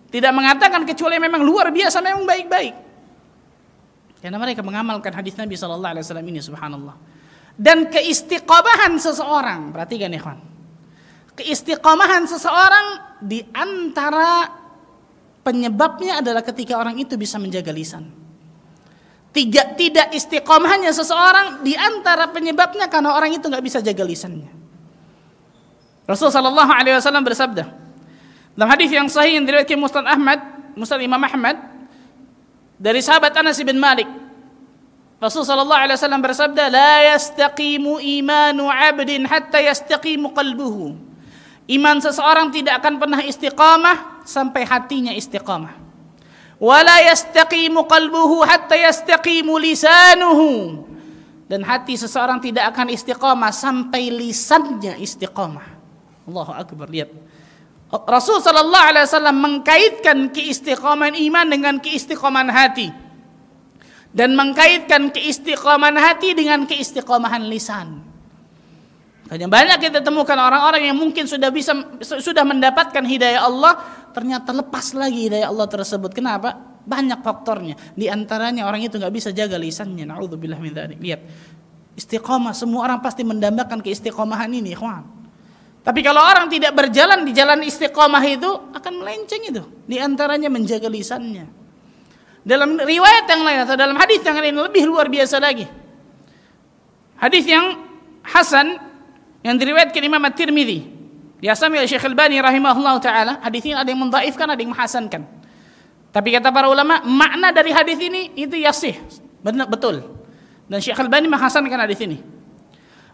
tidak 0.08 0.32
mengatakan 0.32 0.88
kecuali 0.88 1.20
memang 1.20 1.44
luar 1.44 1.70
biasa 1.70 2.00
memang 2.00 2.24
baik-baik. 2.24 2.76
Karena 4.18 4.38
mereka 4.42 4.66
mengamalkan 4.66 5.14
hadis 5.14 5.38
Nabi 5.38 5.54
Shallallahu 5.54 5.94
Alaihi 5.94 6.04
Wasallam 6.08 6.28
ini, 6.28 6.40
Subhanallah. 6.42 6.96
Dan 7.54 7.90
keistiqomahan 7.90 8.98
seseorang, 8.98 9.70
perhatikan 9.70 10.10
kawan. 10.18 10.40
Keistiqomahan 11.38 12.26
seseorang 12.26 13.18
di 13.22 13.46
antara 13.54 14.50
penyebabnya 15.46 16.26
adalah 16.26 16.42
ketika 16.42 16.82
orang 16.82 16.98
itu 16.98 17.14
bisa 17.14 17.38
menjaga 17.38 17.70
lisan. 17.70 18.10
Tiga, 19.36 19.76
tidak 19.78 20.16
istiqomahnya 20.16 20.90
seseorang 20.96 21.62
di 21.62 21.78
antara 21.78 22.32
penyebabnya 22.32 22.90
karena 22.90 23.14
orang 23.14 23.36
itu 23.38 23.46
nggak 23.46 23.62
bisa 23.62 23.80
jaga 23.84 24.02
lisannya. 24.02 24.50
Rasul 26.08 26.32
Shallallahu 26.32 26.72
Alaihi 26.72 26.96
Wasallam 26.98 27.22
bersabda 27.22 27.64
dalam 28.58 28.70
hadis 28.74 28.90
yang 28.90 29.06
sahih 29.06 29.38
yang 29.38 29.46
diriwayatkan 29.46 29.78
Muslim 29.78 30.06
Ahmad, 30.10 30.40
Muslim 30.74 31.00
Imam 31.06 31.22
Ahmad 31.22 31.62
dari 32.82 33.06
sahabat 33.06 33.30
Anas 33.38 33.62
bin 33.62 33.78
Malik 33.78 34.10
Rasul 35.18 35.42
sallallahu 35.42 35.82
alaihi 35.82 35.98
wasallam 35.98 36.22
bersabda 36.22 36.70
la 36.70 37.18
yastaqimu 37.18 37.98
imanu 37.98 38.70
'abdin 38.70 39.26
hatta 39.26 39.58
yastaqimu 39.58 40.30
qalbuhu 40.34 40.94
iman 41.74 41.98
seseorang 41.98 42.54
tidak 42.54 42.82
akan 42.82 43.02
pernah 43.02 43.22
istiqamah 43.26 44.26
sampai 44.30 44.62
hatinya 44.66 45.14
istiqamah 45.18 45.74
wala 46.58 47.02
yastaqimu 47.06 47.86
qalbuhu 47.86 48.46
hatta 48.46 48.76
yastaqimu 48.78 49.58
lisanuhu. 49.58 50.84
Dan 51.48 51.64
hati 51.64 51.96
seseorang 51.96 52.44
tidak 52.44 52.76
akan 52.76 52.92
istiqamah 52.92 53.56
sampai 53.56 54.12
lisannya 54.12 55.00
istiqamah 55.00 55.64
Allahu 56.28 56.52
akbar 56.52 56.92
lihat. 56.92 57.08
Rasul 57.88 58.44
sallallahu 58.44 58.86
alaihi 58.92 59.08
wasallam 59.08 59.38
mengkaitkan 59.40 60.18
keistiqomahan 60.36 61.16
iman 61.16 61.48
dengan 61.48 61.76
keistiqomahan 61.80 62.52
hati 62.52 62.92
dan 64.12 64.36
mengkaitkan 64.36 65.08
keistiqomahan 65.16 65.96
hati 65.96 66.36
dengan 66.36 66.68
keistiqomahan 66.68 67.48
lisan. 67.48 68.07
Hanya 69.28 69.48
banyak 69.52 69.78
kita 69.84 70.00
temukan 70.00 70.40
orang-orang 70.40 70.88
yang 70.88 70.96
mungkin 70.96 71.28
sudah 71.28 71.52
bisa 71.52 71.76
sudah 72.00 72.48
mendapatkan 72.48 73.04
hidayah 73.04 73.44
Allah, 73.44 73.76
ternyata 74.16 74.56
lepas 74.56 74.96
lagi 74.96 75.28
hidayah 75.28 75.52
Allah 75.52 75.68
tersebut. 75.68 76.16
Kenapa? 76.16 76.56
Banyak 76.88 77.20
faktornya. 77.20 77.76
Di 77.92 78.08
antaranya 78.08 78.64
orang 78.64 78.88
itu 78.88 78.96
nggak 78.96 79.12
bisa 79.12 79.36
jaga 79.36 79.60
lisannya. 79.60 80.08
Nauzubillah 80.08 80.60
min 80.64 80.72
dzalik. 80.72 81.00
Lihat. 81.04 81.22
Istiqomah 81.98 82.54
semua 82.54 82.88
orang 82.88 83.02
pasti 83.02 83.26
mendambakan 83.26 83.82
keistiqomahan 83.82 84.48
ini, 84.54 84.78
ikhwan. 84.78 85.04
Tapi 85.82 86.00
kalau 86.06 86.22
orang 86.22 86.48
tidak 86.48 86.76
berjalan 86.78 87.26
di 87.26 87.32
jalan 87.34 87.64
istiqomah 87.66 88.24
itu 88.28 88.48
akan 88.76 88.94
melenceng 89.04 89.44
itu. 89.44 89.64
Di 89.88 89.98
antaranya 89.98 90.48
menjaga 90.48 90.88
lisannya. 90.88 91.48
Dalam 92.48 92.80
riwayat 92.80 93.28
yang 93.28 93.44
lain 93.44 93.60
atau 93.68 93.76
dalam 93.76 93.98
hadis 94.00 94.24
yang 94.24 94.40
lain 94.40 94.56
lebih 94.56 94.88
luar 94.88 95.12
biasa 95.12 95.36
lagi. 95.42 95.68
Hadis 97.20 97.44
yang 97.44 97.88
Hasan 98.28 98.87
yang 99.42 99.56
diriwayatkan 99.58 100.02
Imam 100.02 100.22
At-Tirmidzi. 100.24 100.80
Diasami 101.38 101.78
oleh 101.78 101.90
Syekh 101.90 102.06
Al-Bani 102.06 102.42
rahimahullah 102.42 102.96
taala. 102.98 103.34
Hadis 103.46 103.62
ini 103.70 103.78
ada 103.78 103.86
yang 103.86 104.02
mendaifkan, 104.02 104.50
ada 104.50 104.58
yang 104.58 104.74
menghasankan. 104.74 105.22
Tapi 106.10 106.34
kata 106.34 106.50
para 106.50 106.66
ulama, 106.66 107.06
makna 107.06 107.54
dari 107.54 107.70
hadis 107.70 108.02
ini 108.02 108.34
itu 108.34 108.58
yasih. 108.58 108.98
Benar 109.46 109.70
betul. 109.70 110.02
Dan 110.66 110.82
Syekh 110.82 110.98
Al-Bani 110.98 111.30
menghasankan 111.30 111.78
hadis 111.78 112.02
ini. 112.02 112.18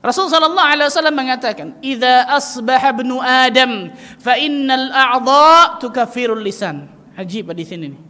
Rasul 0.03 0.27
sallallahu 0.27 0.67
alaihi 0.67 0.87
wasallam 0.91 1.15
mengatakan, 1.15 1.67
"Idza 1.79 2.27
asbaha 2.27 2.91
ibnu 2.91 3.23
Adam 3.23 3.91
fa 4.19 4.35
innal 4.35 4.91
a'dha 4.91 5.79
tukaffirul 5.79 6.43
lisan." 6.43 6.91
Ajib 7.15 7.51
di 7.55 7.63
sini 7.63 7.87
nih. 7.91 8.01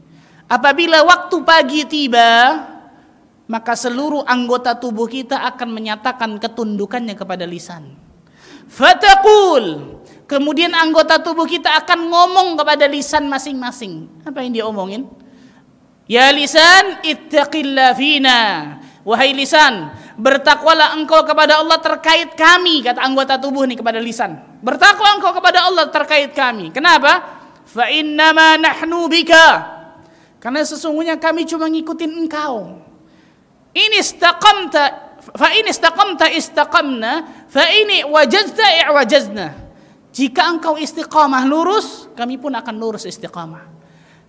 Apabila 0.50 1.06
waktu 1.06 1.38
pagi 1.46 1.82
tiba, 1.86 2.30
maka 3.46 3.74
seluruh 3.78 4.26
anggota 4.26 4.74
tubuh 4.78 5.06
kita 5.06 5.42
akan 5.54 5.70
menyatakan 5.70 6.38
ketundukannya 6.42 7.14
kepada 7.14 7.46
lisan. 7.46 8.03
Fataqul, 8.74 9.66
kemudian 10.26 10.74
anggota 10.74 11.22
tubuh 11.22 11.46
kita 11.46 11.78
akan 11.86 12.10
ngomong 12.10 12.58
kepada 12.58 12.90
lisan 12.90 13.30
masing-masing. 13.30 14.10
Apa 14.26 14.42
yang 14.42 14.52
dia 14.58 14.66
omongin? 14.66 15.06
Ya 16.10 16.34
lisan, 16.34 17.06
ittaqillah 17.06 17.94
fina. 17.94 18.42
Wahai 19.06 19.36
lisan, 19.38 19.94
bertakwalah 20.18 20.98
engkau 20.98 21.22
kepada 21.22 21.62
Allah 21.62 21.78
terkait 21.86 22.34
kami, 22.34 22.82
kata 22.82 23.06
anggota 23.06 23.38
tubuh 23.38 23.68
nih 23.70 23.78
kepada 23.78 24.02
lisan. 24.02 24.42
Bertakwa 24.66 25.22
engkau 25.22 25.38
kepada 25.38 25.70
Allah 25.70 25.94
terkait 25.94 26.34
kami. 26.34 26.74
Kenapa? 26.74 27.46
Fa 27.70 27.94
innama 27.94 28.58
nahnu 28.58 29.06
bika. 29.06 29.70
Karena 30.42 30.66
sesungguhnya 30.66 31.22
kami 31.22 31.46
cuma 31.46 31.70
ngikutin 31.70 32.12
engkau. 32.26 32.82
Ini 33.76 34.02
istaqamta 34.02 35.03
fa 35.32 35.56
in 35.56 35.72
istaqamta 35.72 36.28
istaqamna 36.36 37.46
fa 37.48 37.64
ini 37.72 38.04
wajazta 38.04 38.64
i'wajazna 38.84 39.56
jika 40.12 40.52
engkau 40.52 40.76
istiqamah 40.76 41.48
lurus 41.48 42.12
kami 42.14 42.36
pun 42.36 42.52
akan 42.52 42.76
lurus 42.76 43.08
istiqamah 43.08 43.74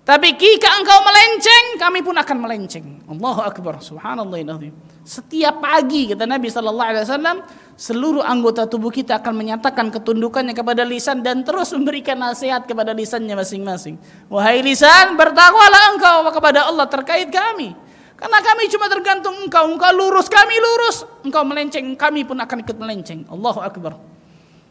tapi 0.04 0.36
jika 0.36 0.68
engkau 0.84 1.00
melenceng, 1.00 1.80
kami 1.80 2.04
pun 2.04 2.12
akan 2.12 2.36
melenceng. 2.44 2.84
Allahu 3.08 3.40
Akbar. 3.40 3.80
Subhanallah. 3.80 4.60
Setiap 5.00 5.64
pagi 5.64 6.12
kata 6.12 6.28
Nabi 6.28 6.52
Sallallahu 6.52 6.90
Alaihi 6.92 7.04
Wasallam, 7.08 7.40
seluruh 7.72 8.20
anggota 8.20 8.68
tubuh 8.68 8.92
kita 8.92 9.16
akan 9.24 9.32
menyatakan 9.32 9.88
ketundukannya 9.88 10.52
kepada 10.52 10.84
lisan 10.84 11.24
dan 11.24 11.40
terus 11.40 11.72
memberikan 11.72 12.20
nasihat 12.20 12.68
kepada 12.68 12.92
lisannya 12.92 13.32
masing-masing. 13.32 13.96
Wahai 14.28 14.60
lisan, 14.60 15.16
bertakwalah 15.16 15.96
engkau 15.96 16.28
kepada 16.36 16.68
Allah 16.68 16.84
terkait 16.84 17.32
kami. 17.32 17.72
Karena 18.24 18.40
kami 18.40 18.72
cuma 18.72 18.88
tergantung 18.88 19.36
engkau, 19.36 19.68
engkau 19.68 19.92
lurus, 19.92 20.32
kami 20.32 20.56
lurus. 20.56 21.04
Engkau 21.28 21.44
melenceng, 21.44 21.92
kami 21.92 22.24
pun 22.24 22.40
akan 22.40 22.64
ikut 22.64 22.72
melenceng. 22.80 23.28
Allahu 23.28 23.60
Akbar. 23.60 24.00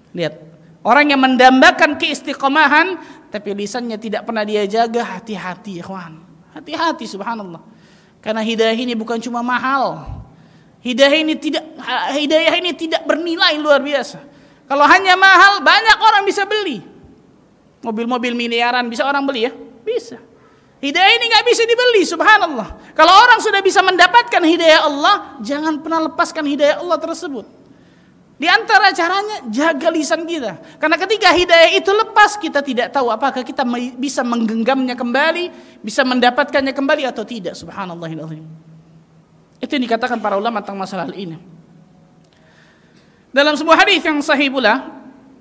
Lihat, 0.10 0.41
orang 0.82 1.14
yang 1.14 1.22
mendambakan 1.22 2.01
keistiqomahan 2.01 2.97
tapi 3.30 3.54
lisannya 3.54 4.01
tidak 4.01 4.26
pernah 4.26 4.41
dia 4.41 4.66
jaga 4.66 5.06
hati-hati 5.06 5.86
ikhwan. 5.86 6.18
Hati-hati 6.58 7.06
subhanallah. 7.06 7.62
Karena 8.26 8.41
hidayah 8.41 8.74
ini 8.74 8.97
bukan 8.97 9.22
cuma 9.22 9.45
mahal. 9.45 10.01
Hidayah 10.82 11.22
ini 11.22 11.38
tidak 11.38 11.78
hidayah 12.10 12.58
ini 12.58 12.74
tidak 12.74 13.06
bernilai 13.06 13.54
luar 13.62 13.86
biasa. 13.86 14.18
Kalau 14.66 14.89
hanya 14.89 15.14
mahal 15.14 15.62
banyak 15.62 15.97
orang 16.01 16.26
bisa 16.26 16.41
beli. 16.49 16.82
Mobil-mobil 17.86 18.34
miliaran 18.34 18.89
bisa 18.89 19.06
orang 19.06 19.22
beli 19.30 19.45
ya? 19.45 19.54
Bisa 19.86 20.32
hidayah 20.84 21.11
ini 21.15 21.25
nggak 21.31 21.45
bisa 21.47 21.63
dibeli 21.63 22.03
subhanallah 22.03 22.91
kalau 22.91 23.13
orang 23.15 23.39
sudah 23.39 23.63
bisa 23.63 23.79
mendapatkan 23.79 24.43
hidayah 24.43 24.84
Allah 24.84 25.39
jangan 25.39 25.79
pernah 25.79 26.11
lepaskan 26.11 26.43
hidayah 26.43 26.84
Allah 26.84 26.99
tersebut 26.99 27.63
di 28.34 28.49
antara 28.51 28.91
caranya 28.91 29.45
jaga 29.47 29.88
lisan 29.93 30.27
kita. 30.27 30.59
Karena 30.81 30.99
ketika 30.99 31.31
hidayah 31.31 31.79
itu 31.79 31.88
lepas 31.93 32.36
kita 32.36 32.59
tidak 32.59 32.91
tahu 32.91 33.07
apakah 33.07 33.39
kita 33.39 33.63
bisa 33.95 34.19
menggenggamnya 34.25 34.99
kembali, 34.99 35.79
bisa 35.79 36.03
mendapatkannya 36.03 36.75
kembali 36.75 37.07
atau 37.07 37.23
tidak. 37.23 37.55
Subhanallahirrahmanirrahim. 37.55 38.43
Itu 39.63 39.79
yang 39.79 39.86
dikatakan 39.88 40.19
para 40.19 40.36
ulama 40.36 40.59
tentang 40.59 40.81
masalah 40.81 41.07
ini. 41.15 41.39
Dalam 43.31 43.55
sebuah 43.55 43.86
hadis 43.86 44.03
yang 44.03 44.19
sahih 44.19 44.51
pula 44.51 44.92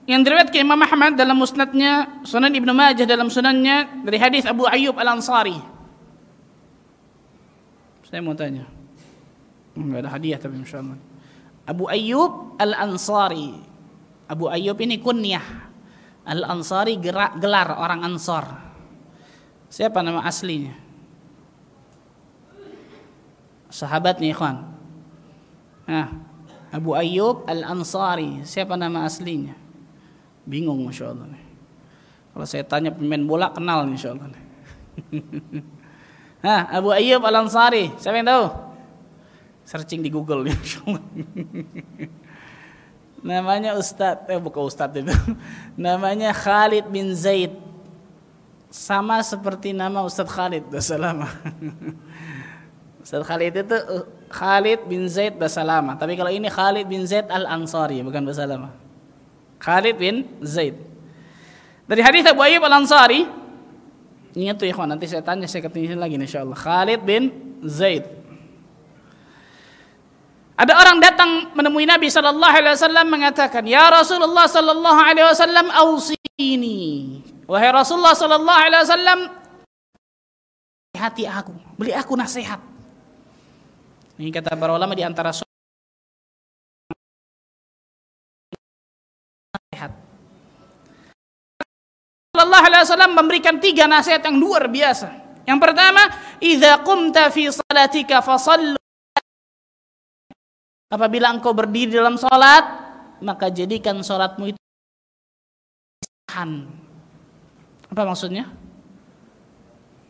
yang 0.03 0.27
diriwayatkan 0.27 0.67
Imam 0.67 0.83
Ahmad 0.83 1.15
dalam 1.15 1.39
musnadnya, 1.39 2.23
Sunan 2.27 2.51
Ibnu 2.51 2.75
Majah 2.75 3.07
dalam 3.07 3.31
sunannya 3.31 4.03
dari 4.03 4.19
hadis 4.19 4.43
Abu 4.43 4.67
Ayyub 4.67 4.99
Al-Ansari. 4.99 5.55
Saya 8.11 8.19
mau 8.19 8.35
tanya. 8.35 8.67
Enggak 9.79 10.05
ada 10.05 10.11
hadiah 10.11 10.39
tapi 10.43 10.59
insyaallah. 10.59 10.99
Abu 11.65 11.87
Ayyub 11.87 12.59
Al-Ansari. 12.59 13.63
Abu 14.27 14.51
Ayyub 14.51 14.77
ini 14.83 14.99
kunyah. 14.99 15.71
Al-Ansari 16.27 16.99
gelar 16.99 17.69
orang 17.79 18.03
Ansar. 18.03 18.75
Siapa 19.71 20.03
nama 20.03 20.27
aslinya? 20.27 20.75
Sahabatnya 23.71 24.35
ikhwan. 24.35 24.67
Nah, 25.87 26.11
Abu 26.75 26.93
Ayyub 26.99 27.47
Al-Ansari. 27.47 28.43
Siapa 28.43 28.75
nama 28.75 29.07
aslinya? 29.07 29.62
Bingung 30.43 30.83
Masya 30.87 31.15
Allah. 31.15 31.39
Kalau 32.33 32.47
saya 32.49 32.65
tanya 32.65 32.91
pemain 32.91 33.23
bola 33.23 33.53
kenal 33.53 33.87
Insya 33.87 34.17
Allah. 34.17 34.33
Hah, 36.45 36.63
Abu 36.75 36.91
Ayyub 36.91 37.23
Al-Ansari. 37.23 37.95
Siapa 38.01 38.19
yang 38.19 38.27
tahu? 38.27 38.73
searching 39.65 40.03
di 40.03 40.11
Google 40.11 40.47
namanya 43.23 43.79
Ustadz 43.79 44.27
eh 44.27 44.41
bukan 44.43 44.67
Ustadz 44.67 44.99
itu 44.99 45.15
namanya 45.79 46.35
Khalid 46.35 46.91
bin 46.91 47.15
Zaid 47.15 47.55
sama 48.73 49.23
seperti 49.23 49.71
nama 49.71 50.03
Ustadz 50.03 50.35
Khalid 50.35 50.67
Basalama 50.67 51.31
Ustadz 52.99 53.27
Khalid 53.27 53.63
itu 53.63 53.79
Khalid 54.27 54.81
bin 54.91 55.07
Zaid 55.07 55.39
Basalama 55.39 55.95
tapi 55.95 56.19
kalau 56.19 56.35
ini 56.35 56.51
Khalid 56.51 56.91
bin 56.91 57.07
Zaid 57.07 57.31
Al 57.31 57.47
Ansari 57.47 58.03
bukan 58.03 58.27
Basalama 58.27 58.75
Khalid 59.63 59.95
bin 59.95 60.27
Zaid 60.43 60.75
dari 61.87 62.03
hadis 62.03 62.27
Abu 62.27 62.43
Ayyub 62.43 62.67
Al 62.67 62.83
Ansari 62.83 63.23
ingat 64.35 64.59
tuh 64.59 64.67
ya 64.67 64.75
nanti 64.83 65.07
saya 65.07 65.23
tanya 65.23 65.47
saya 65.47 65.63
ketemu 65.63 65.95
lagi 65.95 66.19
insyaallah 66.19 66.59
Khalid 66.59 67.01
bin 67.07 67.31
Zaid 67.63 68.23
ada 70.63 70.79
orang 70.79 71.03
datang 71.03 71.51
menemui 71.59 71.89
Nabi 71.89 72.07
sallallahu 72.07 72.55
alaihi 72.55 72.79
wasallam 72.79 73.07
mengatakan, 73.11 73.67
"Ya 73.67 73.89
Rasulullah 73.91 74.47
sallallahu 74.47 75.01
alaihi 75.01 75.27
wasallam, 75.27 75.67
ausini." 75.75 76.79
Wahai 77.51 77.75
Rasulullah 77.75 78.15
sallallahu 78.15 78.61
alaihi 78.63 78.83
wasallam, 78.87 79.19
hati 80.95 81.27
aku, 81.27 81.51
beli 81.75 81.91
aku 81.91 82.15
nasihat. 82.15 82.63
Ini 84.23 84.31
kata 84.31 84.55
para 84.55 84.77
ulama 84.77 84.95
di 84.95 85.03
antara 85.03 85.35
Wasallam 92.89 93.13
memberikan 93.15 93.57
tiga 93.63 93.85
nasihat 93.87 94.23
yang 94.25 94.37
luar 94.41 94.67
biasa. 94.67 95.09
Yang 95.47 95.59
pertama, 95.59 96.03
"Idza 96.39 96.83
qumta 96.83 97.31
fi 97.31 97.51
salatika 97.51 98.23
fasallu 98.23 98.79
Apabila 100.93 101.33
engkau 101.33 101.57
berdiri 101.57 101.97
dalam 101.97 102.21
sholat, 102.21 102.69
maka 103.25 103.49
jadikan 103.49 103.97
sholatmu 104.05 104.53
itu 104.53 104.61
Apa 107.89 108.03
maksudnya? 108.05 108.53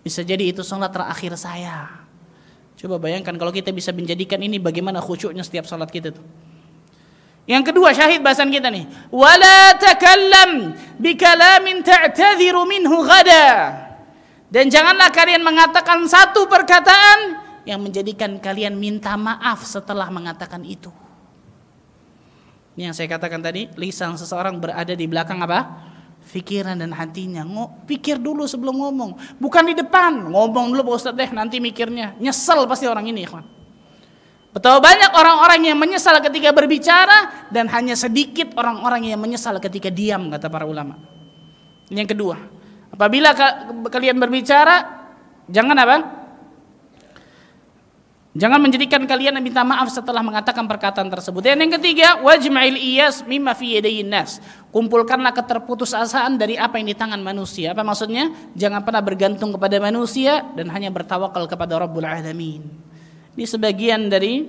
Bisa 0.03 0.27
jadi 0.27 0.51
itu 0.51 0.67
sholat 0.67 0.91
terakhir 0.91 1.39
saya. 1.39 2.03
Coba 2.75 2.99
bayangkan 2.99 3.39
kalau 3.39 3.55
kita 3.55 3.71
bisa 3.71 3.95
menjadikan 3.95 4.43
ini 4.43 4.59
bagaimana 4.59 4.99
khusyuknya 4.99 5.47
setiap 5.47 5.71
sholat 5.71 5.87
kita 5.87 6.11
tuh. 6.11 6.27
Yang 7.43 7.75
kedua 7.75 7.91
syahid 7.91 8.23
bahasan 8.23 8.55
kita 8.55 8.71
nih. 8.71 8.87
Wala 9.11 9.75
takallam 9.75 10.79
bikalamin 11.03 11.83
ta'tadhiru 11.83 12.63
minhu 12.71 13.03
ghada. 13.03 13.79
Dan 14.53 14.71
janganlah 14.71 15.11
kalian 15.11 15.43
mengatakan 15.43 16.07
satu 16.07 16.47
perkataan 16.47 17.41
yang 17.67 17.83
menjadikan 17.83 18.39
kalian 18.39 18.79
minta 18.79 19.19
maaf 19.19 19.67
setelah 19.67 20.07
mengatakan 20.13 20.63
itu. 20.63 20.93
Ini 22.77 22.89
yang 22.89 22.95
saya 22.97 23.09
katakan 23.11 23.43
tadi, 23.43 23.69
lisan 23.77 24.17
seseorang 24.17 24.57
berada 24.57 24.95
di 24.97 25.05
belakang 25.05 25.43
apa? 25.45 25.91
Pikiran 26.23 26.79
dan 26.79 26.95
hatinya. 26.95 27.45
Ngo, 27.45 27.85
pikir 27.85 28.17
dulu 28.17 28.49
sebelum 28.49 28.81
ngomong. 28.81 29.37
Bukan 29.37 29.65
di 29.69 29.75
depan. 29.77 30.31
Ngomong 30.31 30.73
dulu 30.73 30.95
Pak 30.95 30.95
Ustadz 30.97 31.19
deh, 31.19 31.31
nanti 31.35 31.61
mikirnya. 31.61 32.17
Nyesel 32.17 32.65
pasti 32.65 32.89
orang 32.89 33.05
ini, 33.11 33.29
kawan. 33.29 33.62
Betapa 34.53 34.85
banyak 34.85 35.17
orang-orang 35.17 35.73
yang 35.73 35.81
menyesal 35.81 36.21
ketika 36.21 36.53
berbicara 36.53 37.49
dan 37.49 37.73
hanya 37.73 37.97
sedikit 37.97 38.53
orang-orang 38.61 39.09
yang 39.09 39.17
menyesal 39.17 39.57
ketika 39.57 39.89
diam 39.89 40.29
kata 40.29 40.53
para 40.53 40.69
ulama. 40.69 41.01
Ini 41.89 42.05
yang 42.05 42.11
kedua. 42.13 42.37
Apabila 42.93 43.33
kalian 43.89 44.21
berbicara, 44.21 45.09
jangan 45.49 45.77
apa? 45.81 45.97
Jangan 48.33 48.61
menjadikan 48.65 49.05
kalian 49.05 49.41
minta 49.45 49.61
maaf 49.61 49.93
setelah 49.93 50.25
mengatakan 50.25 50.65
perkataan 50.65 51.09
tersebut. 51.09 51.41
Dan 51.45 51.61
yang 51.65 51.73
ketiga, 51.77 52.21
wajma'il 52.21 52.81
iyas 52.81 53.25
mimma 53.29 53.53
fi 53.53 53.77
yadayin 53.77 54.09
nas. 54.09 54.41
Kumpulkanlah 54.73 55.37
keterputusasaan 55.37 56.41
dari 56.41 56.57
apa 56.57 56.81
yang 56.81 56.93
di 56.93 56.97
tangan 56.97 57.21
manusia. 57.21 57.77
Apa 57.77 57.85
maksudnya? 57.85 58.33
Jangan 58.57 58.85
pernah 58.85 59.05
bergantung 59.05 59.53
kepada 59.53 59.77
manusia 59.81 60.49
dan 60.57 60.73
hanya 60.73 60.89
bertawakal 60.89 61.45
kepada 61.45 61.77
Rabbul 61.77 62.09
Alamin. 62.09 62.92
Ini 63.33 63.49
sebagian 63.49 64.13
dari 64.13 64.45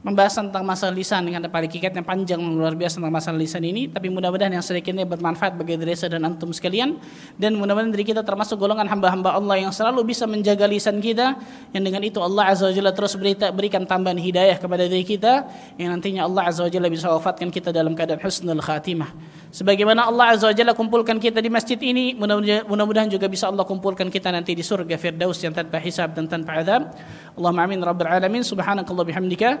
membahas 0.00 0.32
tentang 0.32 0.64
masalah 0.64 0.96
lisan 0.96 1.28
dengan 1.28 1.44
ada 1.44 1.52
kikat 1.52 1.92
yang 1.92 2.06
panjang 2.08 2.40
luar 2.40 2.72
biasa 2.72 2.96
tentang 2.96 3.12
masalah 3.12 3.36
lisan 3.36 3.60
ini. 3.60 3.84
Tapi 3.84 4.08
mudah-mudahan 4.08 4.56
yang 4.56 4.64
sedikit 4.64 4.96
ini 4.96 5.04
bermanfaat 5.04 5.60
bagi 5.60 5.76
diri 5.76 5.92
dan 5.92 6.24
antum 6.24 6.48
sekalian. 6.56 6.96
Dan 7.36 7.60
mudah-mudahan 7.60 7.92
diri 7.92 8.08
kita 8.08 8.24
termasuk 8.24 8.56
golongan 8.56 8.88
hamba-hamba 8.88 9.36
Allah 9.36 9.60
yang 9.60 9.72
selalu 9.76 10.08
bisa 10.08 10.24
menjaga 10.24 10.64
lisan 10.64 11.04
kita. 11.04 11.36
Yang 11.76 11.82
dengan 11.84 12.02
itu 12.08 12.18
Allah 12.24 12.48
Azza 12.48 12.64
wa 12.68 12.72
Jalla 12.72 12.96
terus 12.96 13.12
berita, 13.20 13.52
berikan 13.52 13.84
tambahan 13.84 14.16
hidayah 14.16 14.56
kepada 14.56 14.88
diri 14.88 15.04
kita. 15.04 15.44
Yang 15.76 15.88
nantinya 15.92 16.24
Allah 16.24 16.42
Azza 16.48 16.64
wa 16.64 16.70
Jalla 16.72 16.88
bisa 16.88 17.12
wafatkan 17.12 17.52
kita 17.52 17.68
dalam 17.68 17.92
keadaan 17.92 18.24
husnul 18.24 18.64
khatimah. 18.64 19.12
Sebagaimana 19.52 20.08
Allah 20.08 20.32
Azza 20.32 20.48
wa 20.48 20.56
Jalla 20.56 20.72
kumpulkan 20.72 21.20
kita 21.20 21.44
di 21.44 21.52
masjid 21.52 21.76
ini 21.76 22.16
mudah-mudahan 22.16 23.12
juga 23.12 23.28
bisa 23.28 23.52
Allah 23.52 23.68
kumpulkan 23.68 24.08
kita 24.08 24.32
nanti 24.32 24.56
di 24.56 24.64
surga 24.64 24.96
firdaus 24.96 25.44
yang 25.44 25.52
tanpa 25.52 25.76
hisab 25.76 26.16
dan 26.16 26.24
tanpa 26.24 26.64
azab. 26.64 26.88
Allahumma 27.36 27.68
amin 27.68 27.84
rabbal 27.84 28.08
alamin. 28.08 28.40
Subhanakallah 28.40 29.04
bihamdika 29.04 29.60